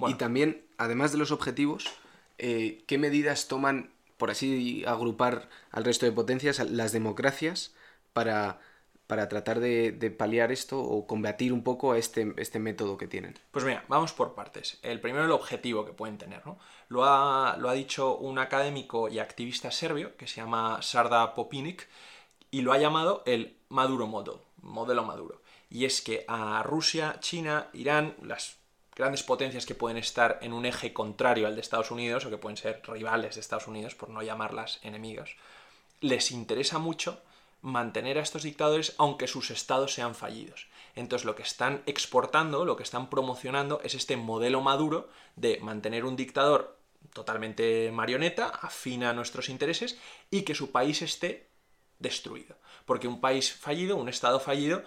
Y 0.00 0.14
también, 0.14 0.66
además 0.76 1.12
de 1.12 1.18
los 1.18 1.30
objetivos, 1.30 1.86
eh, 2.38 2.82
¿qué 2.88 2.98
medidas 2.98 3.46
toman 3.46 3.94
por 4.16 4.30
así 4.30 4.84
agrupar 4.86 5.48
al 5.70 5.84
resto 5.84 6.06
de 6.06 6.12
potencias, 6.12 6.58
las 6.70 6.92
democracias, 6.92 7.74
para, 8.12 8.60
para 9.06 9.28
tratar 9.28 9.60
de, 9.60 10.14
paliar 10.16 10.52
esto 10.52 10.80
o 10.80 11.06
combatir 11.06 11.52
un 11.52 11.62
poco 11.62 11.92
a 11.92 11.98
este, 11.98 12.32
este 12.36 12.58
método 12.58 12.96
que 12.96 13.06
tienen? 13.06 13.34
Pues 13.50 13.64
mira, 13.64 13.84
vamos 13.88 14.12
por 14.12 14.34
partes. 14.34 14.78
El 14.82 15.00
primero, 15.00 15.24
el 15.24 15.30
objetivo 15.30 15.84
que 15.84 15.92
pueden 15.92 16.18
tener. 16.18 16.44
¿no? 16.46 16.58
Lo, 16.88 17.04
ha, 17.04 17.56
lo 17.58 17.68
ha 17.68 17.74
dicho 17.74 18.16
un 18.16 18.38
académico 18.38 19.08
y 19.08 19.18
activista 19.18 19.70
serbio 19.70 20.16
que 20.16 20.26
se 20.26 20.36
llama 20.36 20.80
Sarda 20.82 21.34
Popinic 21.34 21.88
y 22.50 22.62
lo 22.62 22.72
ha 22.72 22.78
llamado 22.78 23.22
el 23.26 23.56
Maduro 23.68 24.06
Model, 24.06 24.36
modelo 24.62 25.04
Maduro. 25.04 25.42
Y 25.68 25.84
es 25.84 26.00
que 26.00 26.24
a 26.28 26.62
Rusia, 26.62 27.16
China, 27.20 27.68
Irán, 27.72 28.14
las 28.22 28.58
grandes 28.96 29.22
potencias 29.22 29.66
que 29.66 29.74
pueden 29.74 29.98
estar 29.98 30.38
en 30.40 30.54
un 30.54 30.64
eje 30.64 30.92
contrario 30.92 31.46
al 31.46 31.54
de 31.54 31.60
Estados 31.60 31.90
Unidos 31.90 32.24
o 32.24 32.30
que 32.30 32.38
pueden 32.38 32.56
ser 32.56 32.80
rivales 32.88 33.34
de 33.34 33.42
Estados 33.42 33.68
Unidos, 33.68 33.94
por 33.94 34.08
no 34.08 34.22
llamarlas 34.22 34.80
enemigas, 34.82 35.30
les 36.00 36.32
interesa 36.32 36.78
mucho 36.78 37.20
mantener 37.60 38.18
a 38.18 38.22
estos 38.22 38.42
dictadores 38.42 38.94
aunque 38.96 39.26
sus 39.26 39.50
estados 39.50 39.92
sean 39.92 40.14
fallidos. 40.14 40.66
Entonces 40.94 41.26
lo 41.26 41.34
que 41.34 41.42
están 41.42 41.82
exportando, 41.84 42.64
lo 42.64 42.76
que 42.76 42.82
están 42.82 43.10
promocionando 43.10 43.80
es 43.84 43.94
este 43.94 44.16
modelo 44.16 44.62
maduro 44.62 45.10
de 45.36 45.58
mantener 45.60 46.04
un 46.04 46.16
dictador 46.16 46.78
totalmente 47.12 47.90
marioneta, 47.92 48.46
afina 48.48 49.10
a 49.10 49.12
nuestros 49.12 49.48
intereses 49.48 49.98
y 50.30 50.42
que 50.42 50.54
su 50.54 50.70
país 50.70 51.02
esté 51.02 51.48
destruido. 51.98 52.56
Porque 52.84 53.08
un 53.08 53.20
país 53.20 53.52
fallido, 53.52 53.96
un 53.96 54.08
estado 54.08 54.40
fallido, 54.40 54.82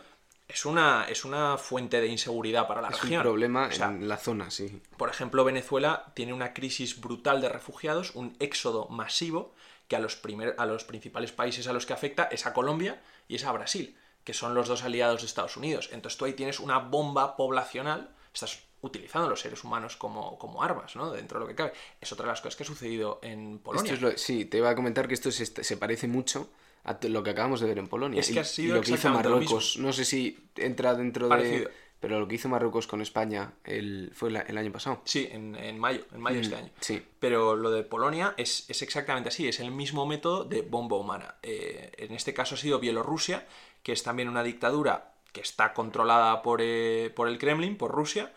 es 0.49 0.65
una, 0.65 1.05
es 1.07 1.25
una 1.25 1.57
fuente 1.57 2.01
de 2.01 2.07
inseguridad 2.07 2.67
para 2.67 2.81
la 2.81 2.89
región. 2.89 3.13
Es 3.13 3.17
un 3.17 3.21
problema 3.21 3.69
en 3.71 4.07
la 4.07 4.17
zona, 4.17 4.49
sí. 4.49 4.81
Por 4.97 5.09
ejemplo, 5.09 5.43
Venezuela 5.43 6.11
tiene 6.15 6.33
una 6.33 6.53
crisis 6.53 6.99
brutal 6.99 7.39
de 7.39 7.49
refugiados, 7.49 8.15
un 8.15 8.35
éxodo 8.39 8.87
masivo, 8.89 9.53
que 9.87 9.95
a 9.95 9.99
los, 9.99 10.15
primer, 10.15 10.55
a 10.57 10.65
los 10.65 10.83
principales 10.83 11.31
países 11.31 11.67
a 11.67 11.73
los 11.73 11.85
que 11.85 11.93
afecta 11.93 12.23
es 12.23 12.47
a 12.47 12.53
Colombia 12.53 12.99
y 13.27 13.35
es 13.35 13.45
a 13.45 13.51
Brasil, 13.51 13.95
que 14.23 14.33
son 14.33 14.55
los 14.55 14.67
dos 14.67 14.83
aliados 14.83 15.21
de 15.21 15.27
Estados 15.27 15.55
Unidos. 15.55 15.89
Entonces 15.91 16.17
tú 16.17 16.25
ahí 16.25 16.33
tienes 16.33 16.59
una 16.59 16.79
bomba 16.79 17.37
poblacional, 17.37 18.09
estás 18.33 18.63
utilizando 18.81 19.27
a 19.27 19.29
los 19.29 19.41
seres 19.41 19.63
humanos 19.63 19.97
como, 19.97 20.39
como 20.39 20.63
armas, 20.63 20.95
¿no? 20.95 21.11
Dentro 21.11 21.39
de 21.39 21.45
lo 21.45 21.47
que 21.47 21.55
cabe. 21.55 21.73
Es 22.01 22.11
otra 22.11 22.25
de 22.25 22.31
las 22.31 22.41
cosas 22.41 22.55
que 22.55 22.63
ha 22.63 22.65
sucedido 22.65 23.19
en 23.21 23.59
Polonia. 23.59 24.17
sí, 24.17 24.45
te 24.45 24.57
iba 24.57 24.69
a 24.69 24.75
comentar 24.75 25.07
que 25.07 25.13
esto 25.13 25.31
se, 25.31 25.45
se 25.45 25.77
parece 25.77 26.07
mucho 26.07 26.49
a 26.83 26.97
lo 27.07 27.23
que 27.23 27.29
acabamos 27.31 27.59
de 27.59 27.67
ver 27.67 27.77
en 27.77 27.87
Polonia. 27.87 28.19
Es 28.19 28.31
que 28.31 28.39
ha 28.39 28.43
sido 28.43 28.75
lo 28.75 28.81
que 28.81 28.93
hizo 28.93 29.09
Marruecos, 29.09 29.77
no 29.77 29.93
sé 29.93 30.05
si 30.05 30.37
entra 30.55 30.95
dentro 30.95 31.29
de... 31.29 31.69
Pero 31.99 32.17
lo 32.17 32.29
que 32.29 32.35
hizo 32.35 32.47
Marruecos 32.47 32.87
con 32.87 33.01
España 33.01 33.55
el, 33.65 34.11
fue 34.15 34.29
el 34.29 34.57
año 34.57 34.71
pasado. 34.71 35.01
Sí, 35.03 35.27
en, 35.31 35.55
en 35.55 35.77
mayo, 35.77 36.05
en 36.13 36.21
mayo 36.21 36.37
de 36.37 36.43
este 36.43 36.55
mm, 36.55 36.59
año. 36.59 36.69
Sí. 36.79 37.05
Pero 37.19 37.57
lo 37.57 37.71
de 37.71 37.83
Polonia 37.83 38.33
es, 38.37 38.69
es, 38.69 38.81
exactamente 38.81 39.27
así, 39.27 39.49
es 39.49 39.59
el 39.59 39.71
mismo 39.71 40.05
método 40.05 40.45
de 40.45 40.61
bomba 40.61 40.95
humana. 40.95 41.35
Eh, 41.43 41.91
en 41.97 42.13
este 42.13 42.33
caso 42.33 42.55
ha 42.55 42.57
sido 42.57 42.79
Bielorrusia, 42.79 43.45
que 43.83 43.91
es 43.91 44.01
también 44.01 44.29
una 44.29 44.43
dictadura 44.43 45.11
que 45.33 45.41
está 45.41 45.73
controlada 45.73 46.41
por, 46.41 46.61
eh, 46.61 47.11
por 47.13 47.27
el 47.27 47.37
Kremlin, 47.37 47.77
por 47.77 47.91
Rusia, 47.91 48.31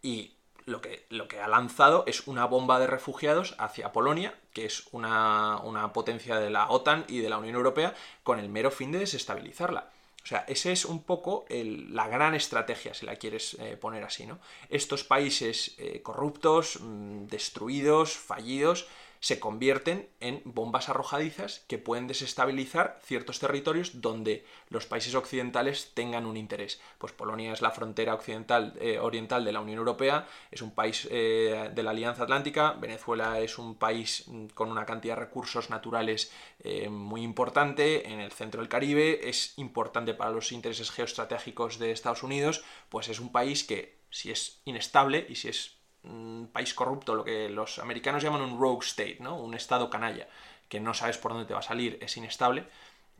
y 0.00 0.32
lo 0.64 0.80
que, 0.80 1.04
lo 1.10 1.28
que 1.28 1.40
ha 1.40 1.48
lanzado 1.48 2.04
es 2.06 2.26
una 2.26 2.46
bomba 2.46 2.78
de 2.80 2.86
refugiados 2.86 3.54
hacia 3.58 3.92
Polonia, 3.92 4.34
que 4.52 4.66
es 4.66 4.84
una, 4.92 5.90
potencia 5.92 6.38
de 6.38 6.50
la 6.50 6.70
OTAN 6.70 7.04
y 7.08 7.18
de 7.18 7.30
la 7.30 7.38
Unión 7.38 7.56
Europea, 7.56 7.94
con 8.22 8.38
el 8.38 8.48
mero 8.48 8.70
fin 8.70 8.92
de 8.92 9.00
desestabilizarla. 9.00 9.90
O 10.22 10.26
sea, 10.26 10.44
esa 10.46 10.70
es 10.70 10.84
un 10.84 11.02
poco 11.02 11.44
la 11.48 12.06
gran 12.06 12.34
estrategia, 12.34 12.94
si 12.94 13.06
la 13.06 13.16
quieres 13.16 13.54
eh, 13.54 13.76
poner 13.76 14.04
así, 14.04 14.24
¿no? 14.24 14.38
Estos 14.68 15.02
países 15.02 15.74
eh, 15.78 16.00
corruptos, 16.00 16.78
mm, 16.80 17.26
destruidos, 17.26 18.16
fallidos, 18.16 18.86
se 19.22 19.38
convierten 19.38 20.08
en 20.18 20.42
bombas 20.44 20.88
arrojadizas 20.88 21.64
que 21.68 21.78
pueden 21.78 22.08
desestabilizar 22.08 22.98
ciertos 23.04 23.38
territorios 23.38 24.00
donde 24.00 24.44
los 24.68 24.86
países 24.86 25.14
occidentales 25.14 25.92
tengan 25.94 26.26
un 26.26 26.36
interés. 26.36 26.80
Pues 26.98 27.12
Polonia 27.12 27.52
es 27.52 27.62
la 27.62 27.70
frontera 27.70 28.14
occidental 28.14 28.74
eh, 28.80 28.98
oriental 28.98 29.44
de 29.44 29.52
la 29.52 29.60
Unión 29.60 29.78
Europea, 29.78 30.26
es 30.50 30.60
un 30.60 30.72
país 30.72 31.06
eh, 31.08 31.70
de 31.72 31.82
la 31.84 31.90
Alianza 31.90 32.24
Atlántica, 32.24 32.72
Venezuela 32.72 33.38
es 33.38 33.58
un 33.58 33.76
país 33.76 34.24
mm, 34.26 34.46
con 34.54 34.72
una 34.72 34.84
cantidad 34.84 35.14
de 35.14 35.20
recursos 35.20 35.70
naturales 35.70 36.32
eh, 36.58 36.88
muy 36.88 37.22
importante 37.22 38.08
en 38.10 38.18
el 38.18 38.32
centro 38.32 38.60
del 38.60 38.68
Caribe, 38.68 39.28
es 39.28 39.56
importante 39.56 40.14
para 40.14 40.32
los 40.32 40.50
intereses 40.50 40.90
geoestratégicos 40.90 41.78
de 41.78 41.92
Estados 41.92 42.24
Unidos, 42.24 42.64
pues 42.88 43.08
es 43.08 43.20
un 43.20 43.30
país 43.30 43.62
que 43.62 44.02
si 44.10 44.32
es 44.32 44.60
inestable 44.64 45.24
y 45.28 45.36
si 45.36 45.48
es 45.48 45.81
un 46.04 46.50
país 46.52 46.74
corrupto, 46.74 47.14
lo 47.14 47.24
que 47.24 47.48
los 47.48 47.78
americanos 47.78 48.22
llaman 48.22 48.42
un 48.42 48.58
rogue 48.58 48.84
state, 48.84 49.18
¿no? 49.20 49.36
Un 49.36 49.54
estado 49.54 49.88
canalla, 49.90 50.28
que 50.68 50.80
no 50.80 50.94
sabes 50.94 51.18
por 51.18 51.32
dónde 51.32 51.46
te 51.46 51.54
va 51.54 51.60
a 51.60 51.62
salir, 51.62 51.98
es 52.00 52.16
inestable, 52.16 52.64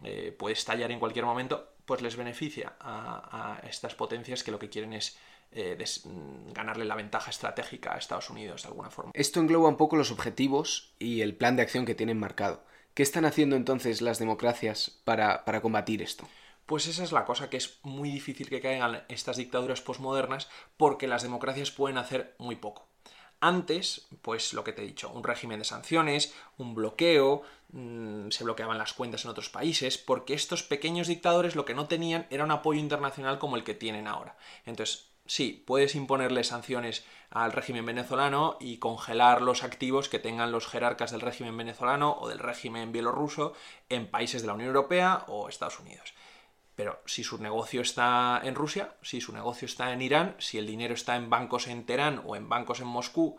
eh, 0.05 0.35
puede 0.37 0.55
estallar 0.55 0.91
en 0.91 0.99
cualquier 0.99 1.25
momento, 1.25 1.75
pues 1.85 2.03
les 2.03 2.17
beneficia 2.17 2.75
a, 2.81 3.61
estas 3.69 3.95
potencias 3.95 4.43
que 4.43 4.51
lo 4.51 4.59
que 4.59 4.69
quieren 4.69 4.93
es 4.93 5.19
eh, 5.53 5.77
mm, 6.05 6.53
ganarle 6.53 6.85
la 6.85 6.95
ventaja 6.95 7.31
estratégica 7.31 7.95
a 7.95 7.99
Estados 7.99 8.31
Unidos 8.31 8.63
de 8.63 8.69
alguna 8.69 8.91
forma. 8.91 9.13
Esto 9.15 9.41
engloba 9.41 9.69
un 9.69 9.77
poco 9.77 9.97
los 9.97 10.11
objetivos 10.11 10.95
y 10.99 11.21
el 11.21 11.35
plan 11.35 11.57
de 11.57 11.63
acción 11.63 11.85
que 11.85 11.95
tienen 11.95 12.19
marcado. 12.19 12.65
¿Qué 12.95 13.03
están 13.03 13.25
haciendo 13.25 13.57
entonces 13.57 14.03
las 14.03 14.19
democracias 14.19 15.01
para, 15.05 15.45
para 15.45 15.63
combatir 15.63 16.03
esto? 16.03 16.27
Pues 16.67 16.87
esa 16.87 17.05
es 17.05 17.13
la 17.13 17.25
cosa 17.25 17.51
que 17.51 17.57
es 17.57 17.79
muy 17.83 18.11
difícil 18.11 18.49
que 18.49 18.61
caigan 18.61 19.05
estas 19.09 19.37
dictaduras 19.37 19.81
posmodernas 19.81 20.49
porque 20.77 21.09
las 21.09 21.23
democracias 21.23 21.71
pueden 21.71 21.99
hacer 21.99 22.35
muy 22.39 22.57
poco. 22.57 22.89
Antes, 23.43 24.07
pues 24.23 24.53
lo 24.53 24.63
que 24.63 24.73
te 24.73 24.83
he 24.83 24.87
dicho, 24.87 25.11
un 25.11 25.25
régimen 25.25 25.59
de 25.59 25.65
sanciones, 25.65 26.33
un 26.59 26.77
bloqueo, 26.77 27.43
mm, 27.73 28.29
se 28.31 28.45
bloqueaban 28.45 28.79
las 28.79 28.93
cuentas 28.93 29.25
en 29.25 29.33
otros 29.33 29.51
países, 29.51 29.99
porque 29.99 30.35
estos 30.35 30.63
pequeños 30.63 31.09
dictadores 31.09 31.57
lo 31.57 31.65
que 31.65 31.75
no 31.75 31.89
tenían 31.89 32.29
era 32.31 32.45
un 32.45 32.53
apoyo 32.53 32.79
internacional 32.79 33.41
como 33.41 33.57
el 33.57 33.65
que 33.65 33.75
tienen 33.75 34.07
ahora. 34.07 34.37
Entonces, 34.65 35.09
sí, 35.27 35.65
puedes 35.67 35.97
imponerle 35.97 36.45
sanciones 36.45 37.05
al 37.31 37.51
régimen 37.51 37.85
venezolano 37.85 38.59
y 38.61 38.79
congelar 38.79 39.43
los 39.43 39.65
activos 39.65 40.09
que 40.09 40.21
tengan 40.21 40.53
los 40.53 40.69
jerarcas 40.69 41.11
del 41.11 41.21
régimen 41.21 41.57
venezolano 41.57 42.17
o 42.21 42.29
del 42.29 42.39
régimen 42.39 42.93
bielorruso 42.93 43.55
en 43.89 44.09
países 44.09 44.43
de 44.43 44.47
la 44.47 44.55
Unión 44.55 44.69
Europea 44.69 45.25
o 45.27 45.49
Estados 45.49 45.81
Unidos. 45.81 46.15
Pero 46.75 47.03
si 47.05 47.23
su 47.23 47.39
negocio 47.39 47.83
está 47.83 48.41
en 48.43 48.55
Rusia, 48.55 48.95
si 49.03 49.21
su 49.21 49.33
negocio 49.33 49.67
está 49.67 49.93
en 49.93 50.03
Irán, 50.03 50.37
si 50.39 50.59
el 50.59 50.67
dinero 50.67 50.95
está 50.95 51.17
en 51.17 51.29
bancos 51.29 51.69
en 51.69 51.85
Teherán 51.85 52.23
o 52.25 52.35
en 52.35 52.49
bancos 52.49 52.81
en 52.81 52.87
Moscú, 52.87 53.39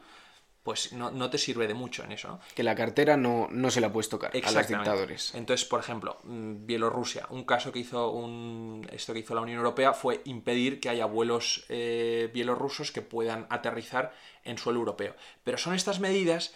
pues 0.64 0.94
no, 0.94 1.30
te 1.30 1.38
sirve 1.38 1.68
de 1.68 1.74
mucho 1.74 2.06
en 2.06 2.14
eso, 2.14 2.30
¿no? 2.30 2.40
Que 2.56 2.64
la 2.64 2.74
cartera 2.74 3.18
no, 3.18 3.50
no 3.52 3.70
se 3.70 3.82
la 3.82 3.92
puedes 3.92 4.08
tocar 4.08 4.32
a 4.34 4.52
los 4.52 4.68
dictadores. 4.68 5.36
Entonces, 5.36 5.68
por 5.68 5.82
ejemplo, 5.82 6.20
mm, 6.24 6.66
Bielorrusia, 6.66 7.28
un 7.32 7.44
caso 7.44 7.74
que 7.74 7.80
hizo 7.80 8.12
un, 8.12 8.88
esto 8.92 9.12
que 9.12 9.20
hizo 9.20 9.36
la 9.36 9.42
Unión 9.42 9.58
Europea 9.58 9.92
fue 9.92 10.22
impedir 10.24 10.80
que 10.80 10.88
haya 10.88 11.06
vuelos 11.06 11.66
eh, 11.68 12.32
bielorrusos 12.34 12.94
que 12.94 13.02
puedan 13.02 13.46
aterrizar 13.50 14.14
en 14.46 14.58
suelo 14.58 14.80
europeo. 14.80 15.16
Pero 15.44 15.58
son 15.58 15.76
estas 15.76 16.00
medidas 16.00 16.54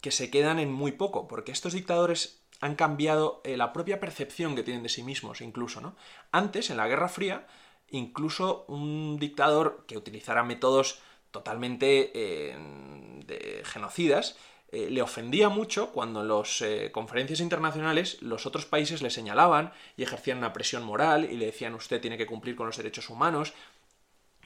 que 0.00 0.12
se 0.12 0.30
quedan 0.30 0.60
en 0.60 0.72
muy 0.72 0.92
poco, 0.92 1.26
porque 1.26 1.50
estos 1.50 1.72
dictadores 1.72 2.40
han 2.60 2.74
cambiado 2.74 3.40
eh, 3.44 3.56
la 3.56 3.72
propia 3.72 4.00
percepción 4.00 4.56
que 4.56 4.62
tienen 4.62 4.82
de 4.82 4.88
sí 4.88 5.02
mismos, 5.02 5.40
incluso, 5.40 5.80
¿no? 5.80 5.96
Antes, 6.32 6.70
en 6.70 6.76
la 6.76 6.88
Guerra 6.88 7.08
Fría, 7.08 7.46
incluso 7.90 8.64
un 8.68 9.18
dictador 9.18 9.84
que 9.86 9.96
utilizara 9.96 10.42
métodos 10.42 11.00
totalmente 11.30 12.10
eh, 12.14 13.62
genocidas, 13.64 14.36
eh, 14.70 14.90
le 14.90 15.00
ofendía 15.00 15.48
mucho 15.48 15.92
cuando 15.92 16.20
en 16.20 16.28
las 16.28 16.62
conferencias 16.92 17.40
internacionales 17.40 18.20
los 18.20 18.44
otros 18.44 18.66
países 18.66 19.00
le 19.00 19.10
señalaban 19.10 19.72
y 19.96 20.02
ejercían 20.02 20.38
una 20.38 20.52
presión 20.52 20.82
moral 20.84 21.24
y 21.30 21.36
le 21.36 21.46
decían 21.46 21.74
usted 21.74 22.00
tiene 22.00 22.18
que 22.18 22.26
cumplir 22.26 22.56
con 22.56 22.66
los 22.66 22.76
derechos 22.76 23.08
humanos. 23.08 23.54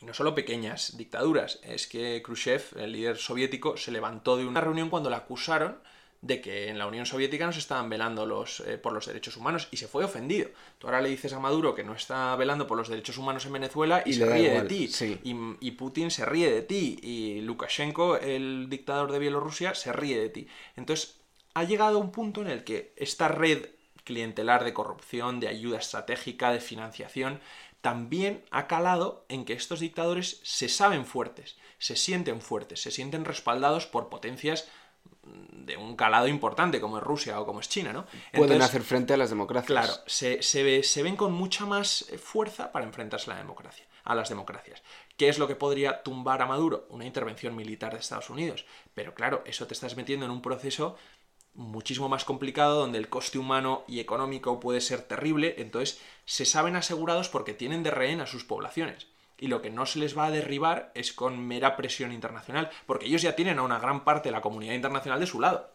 Y 0.00 0.04
no 0.04 0.14
solo 0.14 0.34
pequeñas 0.34 0.96
dictaduras, 0.96 1.60
es 1.62 1.86
que 1.86 2.22
Khrushchev, 2.22 2.76
el 2.76 2.92
líder 2.92 3.16
soviético, 3.16 3.76
se 3.76 3.92
levantó 3.92 4.36
de 4.36 4.46
una 4.46 4.60
reunión 4.60 4.90
cuando 4.90 5.10
le 5.10 5.16
acusaron 5.16 5.78
de 6.22 6.40
que 6.40 6.68
en 6.68 6.78
la 6.78 6.86
Unión 6.86 7.04
Soviética 7.04 7.44
no 7.44 7.52
se 7.52 7.58
estaban 7.58 7.90
velando 7.90 8.24
los, 8.24 8.60
eh, 8.60 8.78
por 8.78 8.92
los 8.92 9.06
derechos 9.06 9.36
humanos 9.36 9.66
y 9.72 9.76
se 9.76 9.88
fue 9.88 10.04
ofendido. 10.04 10.50
Tú 10.78 10.86
ahora 10.86 11.02
le 11.02 11.08
dices 11.08 11.32
a 11.32 11.40
Maduro 11.40 11.74
que 11.74 11.82
no 11.82 11.94
está 11.94 12.34
velando 12.36 12.68
por 12.68 12.78
los 12.78 12.88
derechos 12.88 13.18
humanos 13.18 13.44
en 13.44 13.52
Venezuela 13.52 14.04
y, 14.06 14.12
se 14.14 14.24
ríe 14.24 14.50
de 14.50 14.62
ti. 14.62 14.88
Y, 15.24 15.70
Putin 15.72 16.12
se 16.12 16.24
ríe 16.24 16.50
de 16.50 16.62
ti. 16.62 16.96
Y 17.02 17.40
Lukashenko, 17.40 18.18
el 18.18 18.68
dictador 18.70 19.10
de 19.10 19.18
Bielorrusia, 19.18 19.74
se 19.74 19.92
ríe 19.92 20.20
de 20.20 20.28
ti. 20.28 20.46
Entonces, 20.76 21.20
ha 21.54 21.64
llegado 21.64 21.98
un 21.98 22.12
punto 22.12 22.40
en 22.40 22.48
el 22.48 22.62
que 22.62 22.92
esta 22.96 23.26
red 23.26 23.70
clientelar 24.04 24.62
de 24.64 24.72
corrupción, 24.72 25.40
de 25.40 25.48
ayuda 25.48 25.78
estratégica, 25.78 26.52
de 26.52 26.60
financiación, 26.60 27.40
también 27.80 28.44
ha 28.52 28.68
calado 28.68 29.26
en 29.28 29.44
que 29.44 29.54
estos 29.54 29.80
dictadores 29.80 30.40
se 30.44 30.68
saben 30.68 31.04
fuertes, 31.04 31.56
se 31.78 31.96
sienten 31.96 32.40
fuertes, 32.40 32.80
se 32.80 32.92
sienten 32.92 33.24
respaldados 33.24 33.86
por 33.86 34.08
potencias 34.08 34.68
de 35.22 35.76
un 35.76 35.94
calado 35.94 36.26
importante 36.26 36.80
como 36.80 36.98
es 36.98 37.04
Rusia 37.04 37.40
o 37.40 37.46
como 37.46 37.60
es 37.60 37.68
China, 37.68 37.92
¿no? 37.92 38.06
Pueden 38.34 38.60
hacer 38.60 38.82
frente 38.82 39.14
a 39.14 39.16
las 39.16 39.30
democracias. 39.30 39.66
Claro, 39.66 39.92
se, 40.06 40.42
se, 40.42 41.02
ven 41.02 41.16
con 41.16 41.32
mucha 41.32 41.64
más 41.64 42.06
eh, 42.10 42.18
fuerza 42.18 42.72
para 42.72 42.84
enfrentarse 42.84 43.30
a 43.30 43.34
la 43.34 43.40
democracia, 43.40 43.86
a 44.04 44.14
las 44.14 44.28
democracias. 44.28 44.82
¿Qué 45.16 45.28
es 45.28 45.38
lo 45.38 45.46
que 45.46 45.54
podría 45.54 46.02
tumbar 46.02 46.42
a 46.42 46.46
Maduro? 46.46 46.86
Una 46.90 47.06
intervención 47.06 47.54
militar 47.54 47.92
de 47.92 48.00
Estados 48.00 48.30
Unidos. 48.30 48.66
Pero 48.94 49.14
claro, 49.14 49.42
eso 49.46 49.66
te 49.66 49.74
estás 49.74 49.96
metiendo 49.96 50.26
en 50.26 50.32
un 50.32 50.42
proceso 50.42 50.96
muchísimo 51.54 52.08
más 52.08 52.24
complicado 52.24 52.80
donde 52.80 52.98
el 52.98 53.08
coste 53.08 53.38
humano 53.38 53.84
y 53.86 54.00
económico 54.00 54.58
puede 54.58 54.80
ser 54.80 55.02
terrible, 55.02 55.54
entonces 55.58 56.00
se 56.24 56.46
saben 56.46 56.76
asegurados 56.76 57.28
porque 57.28 57.52
tienen 57.52 57.82
de 57.82 57.90
rehén 57.90 58.22
a 58.22 58.26
sus 58.26 58.42
poblaciones 58.42 59.06
y 59.42 59.48
lo 59.48 59.60
que 59.60 59.70
no 59.70 59.86
se 59.86 59.98
les 59.98 60.16
va 60.16 60.26
a 60.26 60.30
derribar 60.30 60.92
es 60.94 61.12
con 61.12 61.44
mera 61.44 61.76
presión 61.76 62.12
internacional, 62.12 62.70
porque 62.86 63.06
ellos 63.06 63.22
ya 63.22 63.34
tienen 63.34 63.58
a 63.58 63.62
una 63.62 63.80
gran 63.80 64.04
parte 64.04 64.28
de 64.28 64.32
la 64.32 64.40
comunidad 64.40 64.74
internacional 64.74 65.18
de 65.18 65.26
su 65.26 65.40
lado. 65.40 65.68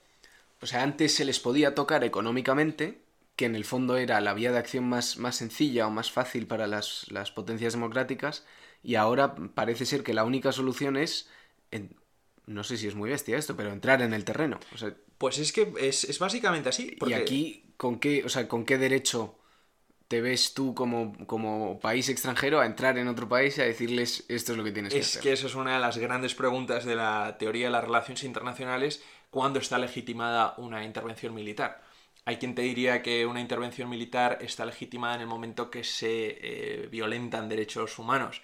O 0.62 0.66
sea, 0.66 0.84
antes 0.84 1.14
se 1.14 1.26
les 1.26 1.42
podía 1.42 1.76
tocar 1.76 2.06
económicamente, 2.06 3.02
que 3.36 3.44
en 3.44 3.56
el 3.58 3.66
fondo 3.66 3.98
era 3.98 4.22
la 4.22 4.34
vía 4.34 4.54
de 4.54 4.58
acción 4.58 4.88
más, 4.88 5.18
más 5.18 5.36
sencilla 5.36 5.86
o 5.86 5.92
más 5.92 6.14
fácil 6.14 6.48
para 6.48 6.66
las, 6.66 7.08
potencias 7.36 7.74
democráticas, 7.74 8.46
y 8.84 8.96
ahora 8.96 9.36
parece 9.36 9.86
ser 9.86 10.02
que 10.02 10.14
la 10.14 10.24
única 10.24 10.54
solución 10.54 10.96
es, 10.96 11.30
no 12.46 12.64
sé 12.64 12.78
si 12.78 12.88
es 12.88 12.96
muy 12.96 13.10
bestia 13.10 13.38
esto, 13.38 13.58
pero 13.58 13.74
entrar 13.74 14.02
en 14.02 14.14
el 14.14 14.24
terreno. 14.24 14.62
pues 15.18 15.40
es 15.40 15.52
que 15.52 15.74
es, 15.78 16.18
básicamente 16.20 16.70
así. 16.70 16.96
Y 17.06 17.12
aquí, 17.12 17.74
¿con 17.76 18.00
qué, 18.00 18.24
o 18.24 18.30
sea, 18.30 18.48
¿con 18.48 18.64
qué 18.64 18.78
derecho 18.78 19.38
te 20.08 20.22
ves 20.22 20.54
tú 20.54 20.74
como, 20.74 21.14
como, 21.26 21.80
país 21.80 22.08
extranjero 22.10 22.62
a 22.62 22.66
entrar 22.66 22.98
en 22.98 23.08
otro 23.08 23.28
país 23.28 23.58
y 23.58 23.62
a 23.62 23.66
decirles 23.66 24.26
esto 24.30 24.54
es 24.54 24.58
lo 24.58 24.64
que 24.64 24.72
tienes 24.72 24.94
que 24.94 25.00
hacer? 25.00 25.20
Es 25.20 25.24
que 25.24 25.34
eso 25.34 25.48
es 25.48 25.56
una 25.56 25.74
de 25.74 25.80
las 25.80 25.98
grandes 25.98 26.34
preguntas 26.34 26.86
de 26.86 26.96
la 26.96 27.38
teoría 27.38 27.66
de 27.66 27.72
las 27.72 27.84
relaciones 27.84 28.24
internacionales, 28.24 29.04
¿cuándo 29.30 29.60
está 29.60 29.78
legitimada 29.78 30.54
una 30.58 30.84
intervención 30.84 31.34
militar? 31.34 31.82
Hay 32.26 32.38
quien 32.38 32.56
te 32.56 32.62
diría 32.62 33.02
que 33.02 33.26
una 33.26 33.40
intervención 33.40 33.90
militar 33.90 34.40
está 34.42 34.66
legitimada 34.66 35.16
en 35.16 35.22
el 35.22 35.28
momento 35.28 35.70
que 35.70 35.84
se 35.84 36.38
eh, 36.42 36.88
violentan 36.92 37.48
derechos 37.48 38.00
humanos 38.00 38.42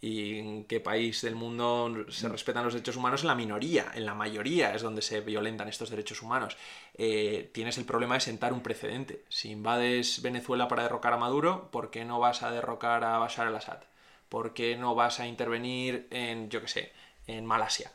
y 0.00 0.38
en 0.38 0.64
qué 0.64 0.80
país 0.80 1.20
del 1.20 1.34
mundo 1.34 2.06
se 2.08 2.28
mm. 2.28 2.32
respetan 2.32 2.64
los 2.64 2.72
derechos 2.72 2.96
humanos 2.96 3.20
en 3.20 3.28
la 3.28 3.34
minoría, 3.34 3.92
en 3.94 4.06
la 4.06 4.14
mayoría 4.14 4.74
es 4.74 4.82
donde 4.82 5.02
se 5.02 5.20
violentan 5.20 5.68
estos 5.68 5.90
derechos 5.90 6.22
humanos. 6.22 6.56
Eh, 6.94 7.50
tienes 7.52 7.76
el 7.76 7.84
problema 7.84 8.14
de 8.14 8.20
sentar 8.20 8.52
un 8.52 8.62
precedente. 8.62 9.24
Si 9.28 9.50
invades 9.50 10.22
Venezuela 10.22 10.68
para 10.68 10.84
derrocar 10.84 11.12
a 11.12 11.18
Maduro, 11.18 11.70
¿por 11.70 11.90
qué 11.90 12.04
no 12.04 12.18
vas 12.18 12.42
a 12.42 12.50
derrocar 12.50 13.04
a 13.04 13.18
Bashar 13.18 13.46
al-Assad? 13.46 13.80
¿Por 14.28 14.54
qué 14.54 14.76
no 14.76 14.94
vas 14.94 15.20
a 15.20 15.26
intervenir 15.26 16.06
en, 16.10 16.48
yo 16.48 16.62
qué 16.62 16.68
sé, 16.68 16.92
en 17.26 17.44
Malasia? 17.44 17.92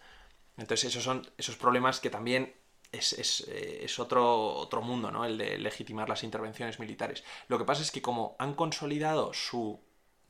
Entonces 0.58 0.92
esos 0.92 1.04
son 1.04 1.28
esos 1.38 1.56
problemas 1.56 2.00
que 2.00 2.10
también 2.10 2.54
es, 2.92 3.46
eh, 3.48 3.88
otro, 3.98 4.54
otro 4.54 4.82
mundo, 4.82 5.12
¿no? 5.12 5.26
El 5.26 5.38
de 5.38 5.58
legitimar 5.58 6.08
las 6.08 6.24
intervenciones 6.24 6.80
militares. 6.80 7.24
Lo 7.48 7.58
que 7.58 7.66
pasa 7.66 7.82
es 7.82 7.92
que 7.92 8.02
como 8.02 8.36
han 8.40 8.54
consolidado 8.54 9.34
su, 9.34 9.80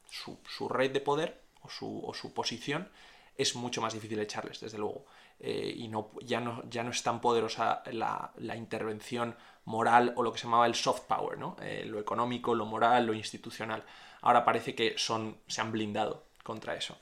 su, 0.10 0.40
su 0.48 0.70
red 0.70 0.92
de 0.92 1.02
poder, 1.02 1.45
o 1.66 2.14
su, 2.14 2.34
posición, 2.34 2.90
es 3.38 3.56
mucho 3.56 3.82
más 3.82 3.94
difícil 3.94 4.20
echarles, 4.20 4.60
desde 4.60 4.78
luego. 4.78 5.06
Eh, 5.40 5.74
y 5.76 5.92
ya, 6.26 6.40
no, 6.40 6.64
es 6.92 7.04
tan 7.04 7.20
poderosa 7.20 7.84
la, 7.92 8.32
intervención 8.56 9.36
moral 9.66 10.14
o 10.16 10.24
lo 10.24 10.32
que 10.32 10.40
se 10.40 10.46
llamaba 10.46 10.68
el 10.68 10.76
soft 10.76 11.02
power, 11.02 11.38
¿no? 11.38 11.58
Eh, 11.62 11.84
lo 11.86 12.00
económico, 12.00 12.56
lo 12.56 12.66
moral, 12.66 13.06
lo 13.06 13.14
institucional. 13.14 13.84
Ahora 14.22 14.46
parece 14.46 14.76
que 14.76 14.96
son, 14.98 15.38
se 15.48 15.62
han 15.62 15.72
blindado 15.72 16.24
contra 16.44 16.76
eso. 16.76 16.98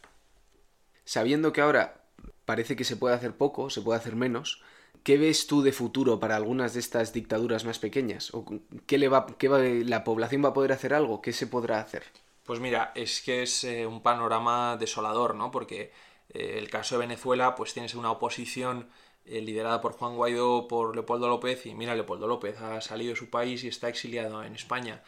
Sabiendo 1.06 1.54
que 1.54 1.62
ahora 1.62 2.04
parece 2.46 2.76
que 2.76 2.84
se 2.84 2.96
puede 2.96 3.16
hacer 3.16 3.36
poco, 3.36 3.70
se 3.70 3.82
puede 3.82 4.00
hacer 4.00 4.16
menos, 4.16 4.62
¿qué 5.04 5.18
ves 5.18 5.48
tú 5.48 5.62
de 5.62 5.72
futuro 5.72 6.20
para 6.20 6.36
algunas 6.36 6.74
de 6.74 6.80
estas 6.80 7.14
dictaduras 7.14 7.66
más 7.66 7.80
pequeñas? 7.80 8.34
¿O 8.34 8.46
qué 8.86 8.98
le 8.98 9.10
va, 9.10 9.28
qué 9.38 9.48
va, 9.48 9.60
la 9.60 10.04
población 10.04 10.44
va 10.44 10.50
a 10.50 10.54
poder 10.54 10.72
hacer 10.72 10.94
algo? 10.94 11.22
¿Qué 11.22 11.34
se 11.34 11.48
podrá 11.48 11.80
hacer? 11.80 12.04
Pues 12.44 12.60
mira, 12.60 12.92
es 12.96 13.22
que 13.22 13.44
es 13.44 13.64
eh, 13.64 13.86
un 13.86 14.02
panorama 14.02 14.76
desolador, 14.78 15.36
¿no? 15.36 15.50
Porque 15.52 15.92
eh, 16.30 16.56
el 16.58 16.70
caso 16.70 16.96
de 16.96 17.00
Venezuela, 17.08 17.56
pues 17.56 17.74
tienes 17.74 17.96
una 17.96 18.12
oposición 18.12 18.90
eh, 19.26 19.40
liderada 19.42 19.80
por 19.80 19.94
Juan 19.94 20.16
Guaidó, 20.18 20.68
por 20.68 20.94
Leopoldo 20.96 21.30
López, 21.30 21.66
y 21.66 21.74
mira, 21.74 21.96
Leopoldo 21.96 22.28
López 22.28 22.60
ha 22.60 22.82
salido 22.82 23.12
de 23.12 23.16
su 23.16 23.30
país 23.30 23.64
y 23.64 23.70
está 23.70 23.88
exiliado 23.88 24.44
en 24.44 24.56
España. 24.56 25.04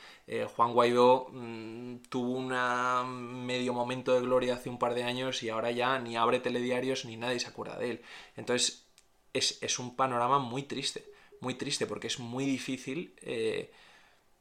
Juan 0.56 0.74
Guaidó 0.74 1.28
mm, 1.32 1.98
tuvo 2.10 2.32
un 2.32 3.46
medio 3.46 3.74
momento 3.74 4.14
de 4.14 4.22
gloria 4.22 4.56
hace 4.56 4.70
un 4.70 4.80
par 4.80 4.94
de 4.96 5.04
años 5.04 5.44
y 5.44 5.50
ahora 5.50 5.72
ya 5.72 6.00
ni 6.00 6.16
abre 6.16 6.40
telediarios 6.40 7.06
ni 7.06 7.18
nadie 7.18 7.40
se 7.40 7.48
acuerda 7.50 7.78
de 7.78 7.92
él. 7.92 8.02
Entonces, 8.38 8.88
es, 9.34 9.62
es 9.62 9.80
un 9.80 9.96
panorama 9.98 10.40
muy 10.40 10.64
triste, 10.64 11.06
muy 11.42 11.56
triste, 11.56 11.86
porque 11.88 12.08
es 12.08 12.20
muy 12.20 12.46
difícil 12.46 13.14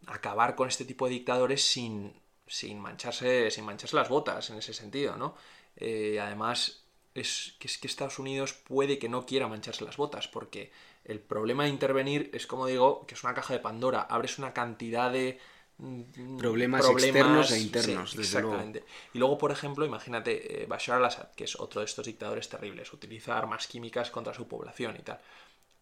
acabar 0.07 0.55
con 0.55 0.69
este 0.69 0.85
tipo 0.85 1.07
de 1.07 1.13
dictadores 1.13 1.63
sin 1.63 2.15
sin 2.47 2.81
mancharse, 2.81 3.51
sin 3.51 3.65
mancharse 3.65 3.97
las 3.97 4.09
botas 4.09 4.51
en 4.51 4.59
ese 4.59 4.75
sentido, 4.75 5.17
¿no? 5.17 5.35
Eh, 5.77 6.19
además, 6.21 6.85
es 7.15 7.55
que, 7.59 7.69
es 7.69 7.79
que 7.79 7.87
Estados 7.87 8.19
Unidos 8.19 8.53
puede 8.53 8.99
que 8.99 9.09
no 9.09 9.25
quiera 9.27 9.49
mancharse 9.49 9.85
las 9.85 9.97
botas, 9.97 10.29
porque 10.29 10.73
el 11.05 11.21
problema 11.21 11.65
de 11.65 11.71
intervenir 11.71 12.31
es, 12.33 12.47
como 12.47 12.67
digo, 12.67 13.07
que 13.07 13.15
es 13.15 13.25
una 13.25 13.35
caja 13.35 13.55
de 13.55 13.61
Pandora. 13.61 14.03
Abres 14.03 14.39
una 14.39 14.53
cantidad 14.53 15.11
de, 15.11 15.39
mm, 15.79 16.37
problemas, 16.39 16.89
externos 16.89 17.51
e 17.51 17.61
internos. 17.61 18.11
Sí, 18.11 18.21
exactamente. 18.21 18.85
Y 19.13 19.19
luego, 19.19 19.39
por 19.39 19.53
ejemplo, 19.53 19.85
imagínate 19.85 20.63
eh, 20.63 20.67
Bashar 20.67 20.99
al-Assad, 20.99 21.31
que 21.35 21.45
es 21.45 21.59
otro 21.59 21.81
de 21.81 21.87
estos 21.87 22.07
dictadores 22.07 22.49
terribles, 22.49 22.93
utiliza 22.93 23.39
armas 23.39 23.67
químicas 23.67 24.11
contra 24.11 24.35
su 24.35 24.49
población 24.49 24.97
y 24.99 25.03
tal. 25.03 25.21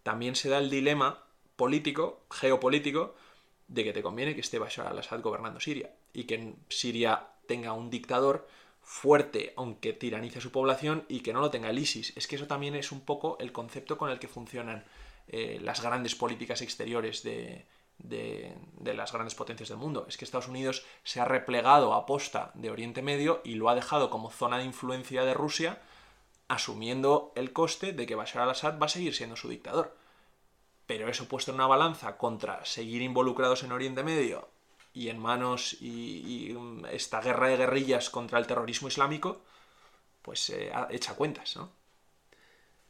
También 0.03 0.35
se 0.35 0.49
da 0.49 0.59
el 0.59 0.71
dilema 0.71 1.23
político, 1.57 2.25
geopolítico, 2.31 3.15
de 3.69 3.85
que 3.85 3.93
te 3.93 4.03
conviene 4.03 4.35
que 4.35 4.41
esté 4.41 4.59
Bashar 4.59 4.87
al-Assad 4.87 5.21
gobernando 5.21 5.61
Siria 5.61 5.91
y 6.13 6.25
que 6.25 6.55
Siria 6.69 7.29
tenga 7.47 7.73
un 7.73 7.91
dictador 7.91 8.49
fuerte, 8.83 9.53
aunque 9.57 9.93
tiranice 9.93 10.39
a 10.39 10.43
su 10.43 10.51
población, 10.51 11.05
y 11.09 11.21
que 11.21 11.33
no 11.33 11.41
lo 11.41 11.51
tenga 11.51 11.71
el 11.71 11.79
ISIS. 11.79 12.13
Es 12.17 12.27
que 12.27 12.37
eso 12.37 12.47
también 12.47 12.75
es 12.75 12.93
un 12.93 13.01
poco 13.01 13.37
el 13.41 13.53
concepto 13.53 13.97
con 13.97 14.11
el 14.11 14.19
que 14.19 14.29
funcionan 14.29 14.85
eh, 15.29 15.59
las 15.63 15.83
grandes 15.83 16.15
políticas 16.15 16.63
exteriores 16.63 17.23
de, 17.23 17.67
de, 17.99 18.95
las 18.95 19.13
grandes 19.13 19.35
potencias 19.35 19.69
del 19.69 19.79
mundo. 19.79 20.07
Es 20.09 20.17
que 20.17 20.25
Estados 20.25 20.49
Unidos 20.49 20.85
se 21.05 21.21
ha 21.21 21.25
replegado 21.25 21.95
a 21.95 22.07
posta 22.07 22.51
de 22.55 22.71
Oriente 22.71 23.03
Medio 23.03 23.41
y 23.45 23.55
lo 23.55 23.69
ha 23.69 23.75
dejado 23.75 24.11
como 24.11 24.31
zona 24.31 24.59
de 24.59 24.65
influencia 24.65 25.25
de 25.25 25.35
Rusia, 25.35 25.81
asumiendo 26.49 27.33
el 27.37 27.53
coste 27.53 27.93
de 27.93 28.07
que 28.07 28.15
Bashar 28.15 28.43
al-Assad 28.43 28.79
va 28.81 28.87
a 28.87 28.91
seguir 28.91 29.15
siendo 29.15 29.37
su 29.37 29.49
dictador. 29.49 29.97
Pero 30.87 31.09
eso 31.09 31.29
puesto 31.29 31.53
en 31.53 31.57
una 31.57 31.67
balanza 31.67 32.19
contra 32.19 32.65
seguir 32.65 33.03
involucrados 33.03 33.63
en 33.63 33.73
Oriente 33.73 34.03
Medio 34.03 34.49
y 34.95 35.09
en 35.09 35.19
manos 35.19 35.77
y, 35.81 36.55
mm, 36.57 36.87
esta 36.93 37.21
guerra 37.21 37.49
de 37.49 37.57
guerrillas 37.57 38.11
contra 38.11 38.39
el 38.39 38.47
terrorismo 38.47 38.89
islámico, 38.89 39.43
pues 40.23 40.51
eh, 40.51 40.71
echa 40.91 41.15
cuentas, 41.15 41.57
¿no? 41.57 41.71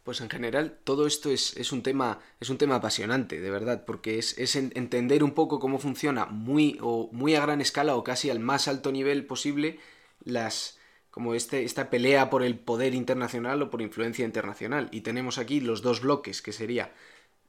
Pues 0.03 0.21
en 0.21 0.29
general 0.29 0.81
todo 0.83 1.07
esto 1.07 1.31
es, 1.31 1.71
un, 1.71 1.83
tema, 1.85 2.19
es 2.41 2.51
un 2.51 2.59
tema 2.59 2.77
apasionante, 2.77 3.41
de 3.41 3.51
verdad, 3.51 3.85
porque 3.85 4.19
es, 4.19 4.57
entender 4.57 5.23
un 5.23 5.31
poco 5.31 5.61
cómo 5.61 5.79
funciona 5.79 6.27
muy, 6.27 6.77
o 6.81 7.09
muy 7.13 7.37
a 7.37 7.41
gran 7.43 7.61
escala 7.61 7.95
o 7.95 8.03
casi 8.03 8.29
al 8.29 8.41
más 8.41 8.67
alto 8.67 8.91
nivel 8.91 9.27
posible 9.27 9.79
las, 10.25 10.81
como 11.13 11.35
este, 11.35 11.63
esta 11.63 11.89
pelea 11.89 12.31
por 12.31 12.43
el 12.43 12.59
poder 12.59 12.95
internacional 12.95 13.63
o 13.63 13.71
por 13.71 13.81
influencia 13.81 14.25
internacional. 14.25 14.89
Y 14.91 15.03
tenemos 15.03 15.39
aquí 15.39 15.61
los 15.61 15.83
dos 15.83 16.01
bloques, 16.01 16.43
que 16.43 16.53
sería 16.53 16.93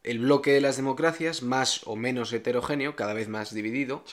el 0.03 0.19
bloque 0.19 0.51
de 0.51 0.61
las 0.61 0.75
democracias, 0.75 1.41
más 1.41 1.81
o 1.87 1.95
menos 1.95 2.31
heterogéneo, 2.33 2.95
cada 2.95 3.13
vez 3.13 3.29
más 3.29 3.51
dividido, 3.51 4.03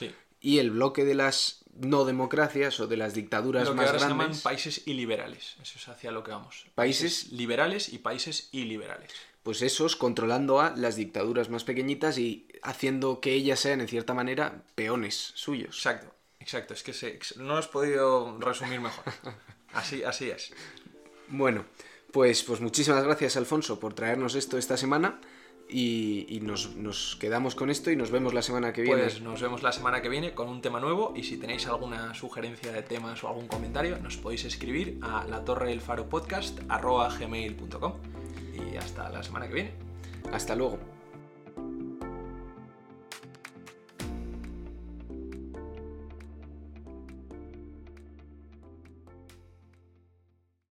y 0.41 0.57
el 0.57 0.71
bloque 0.71 1.05
de 1.05 1.13
las 1.13 1.63
no 1.79 2.05
democracias 2.05 2.79
o 2.79 2.87
de 2.87 2.97
las 2.97 3.13
dictaduras 3.13 3.65
lo 3.65 3.71
que 3.71 3.77
más 3.77 3.87
ahora 3.87 3.99
grandes. 3.99 4.17
Se 4.17 4.23
llaman 4.23 4.43
países 4.43 4.87
iliberales. 4.87 5.55
Eso 5.61 5.77
es 5.77 5.87
hacia 5.87 6.11
lo 6.11 6.23
que 6.23 6.31
vamos. 6.31 6.65
Países, 6.75 7.31
liberales 7.31 7.89
y 7.93 7.99
países 7.99 8.49
iliberales. 8.51 9.11
Pues 9.43 9.61
esos 9.61 9.95
controlando 9.95 10.59
a 10.59 10.75
las 10.75 10.95
dictaduras 10.95 11.49
más 11.49 11.63
pequeñitas 11.63 12.17
y 12.17 12.47
haciendo 12.61 13.19
que 13.21 13.33
ellas 13.33 13.59
sean 13.59 13.81
en 13.81 13.87
cierta 13.87 14.13
manera 14.13 14.63
peones 14.75 15.31
suyos. 15.35 15.77
Exacto, 15.77 16.13
exacto. 16.39 16.73
Es 16.73 16.83
que 16.83 17.19
no 17.37 17.53
lo 17.53 17.57
has 17.57 17.67
podido 17.67 18.37
resumir 18.39 18.81
mejor. 18.81 19.05
Así, 19.73 20.03
así 20.03 20.29
es. 20.29 20.51
Bueno, 21.29 21.63
pues, 22.11 22.43
pues 22.43 22.59
muchísimas 22.59 23.05
gracias 23.05 23.37
Alfonso 23.37 23.79
por 23.79 23.93
traernos 23.93 24.35
esto 24.35 24.57
esta 24.57 24.75
semana 24.75 25.21
y, 25.71 26.39
nos, 26.41 27.15
quedamos 27.15 27.55
con 27.55 27.69
esto 27.69 27.91
y 27.91 27.95
nos 27.95 28.11
vemos 28.11 28.33
la 28.33 28.41
semana 28.41 28.73
que 28.73 28.81
viene. 28.81 29.03
Pues 29.03 29.21
nos 29.21 29.41
vemos 29.41 29.63
la 29.63 29.71
semana 29.71 30.01
que 30.01 30.09
viene 30.09 30.33
con 30.33 30.49
un 30.49 30.61
tema 30.61 30.79
nuevo 30.79 31.13
y 31.15 31.23
si 31.23 31.37
tenéis 31.37 31.67
alguna 31.67 32.13
sugerencia 32.13 32.71
de 32.71 32.83
temas 32.83 33.23
o 33.23 33.27
algún 33.27 33.47
comentario 33.47 33.97
nos 33.97 34.17
podéis 34.17 34.45
escribir 34.45 34.99
a 35.01 35.25
la 35.25 35.43
torre 35.45 35.69
del 35.69 35.81
faro 35.81 36.09
podcast 36.09 36.59
gmail.com 37.19 37.93
y 38.53 38.77
hasta 38.77 39.09
la 39.09 39.23
semana 39.23 39.47
que 39.47 39.53
viene. 39.53 39.71
Hasta 40.31 40.55
luego. 40.55 41.00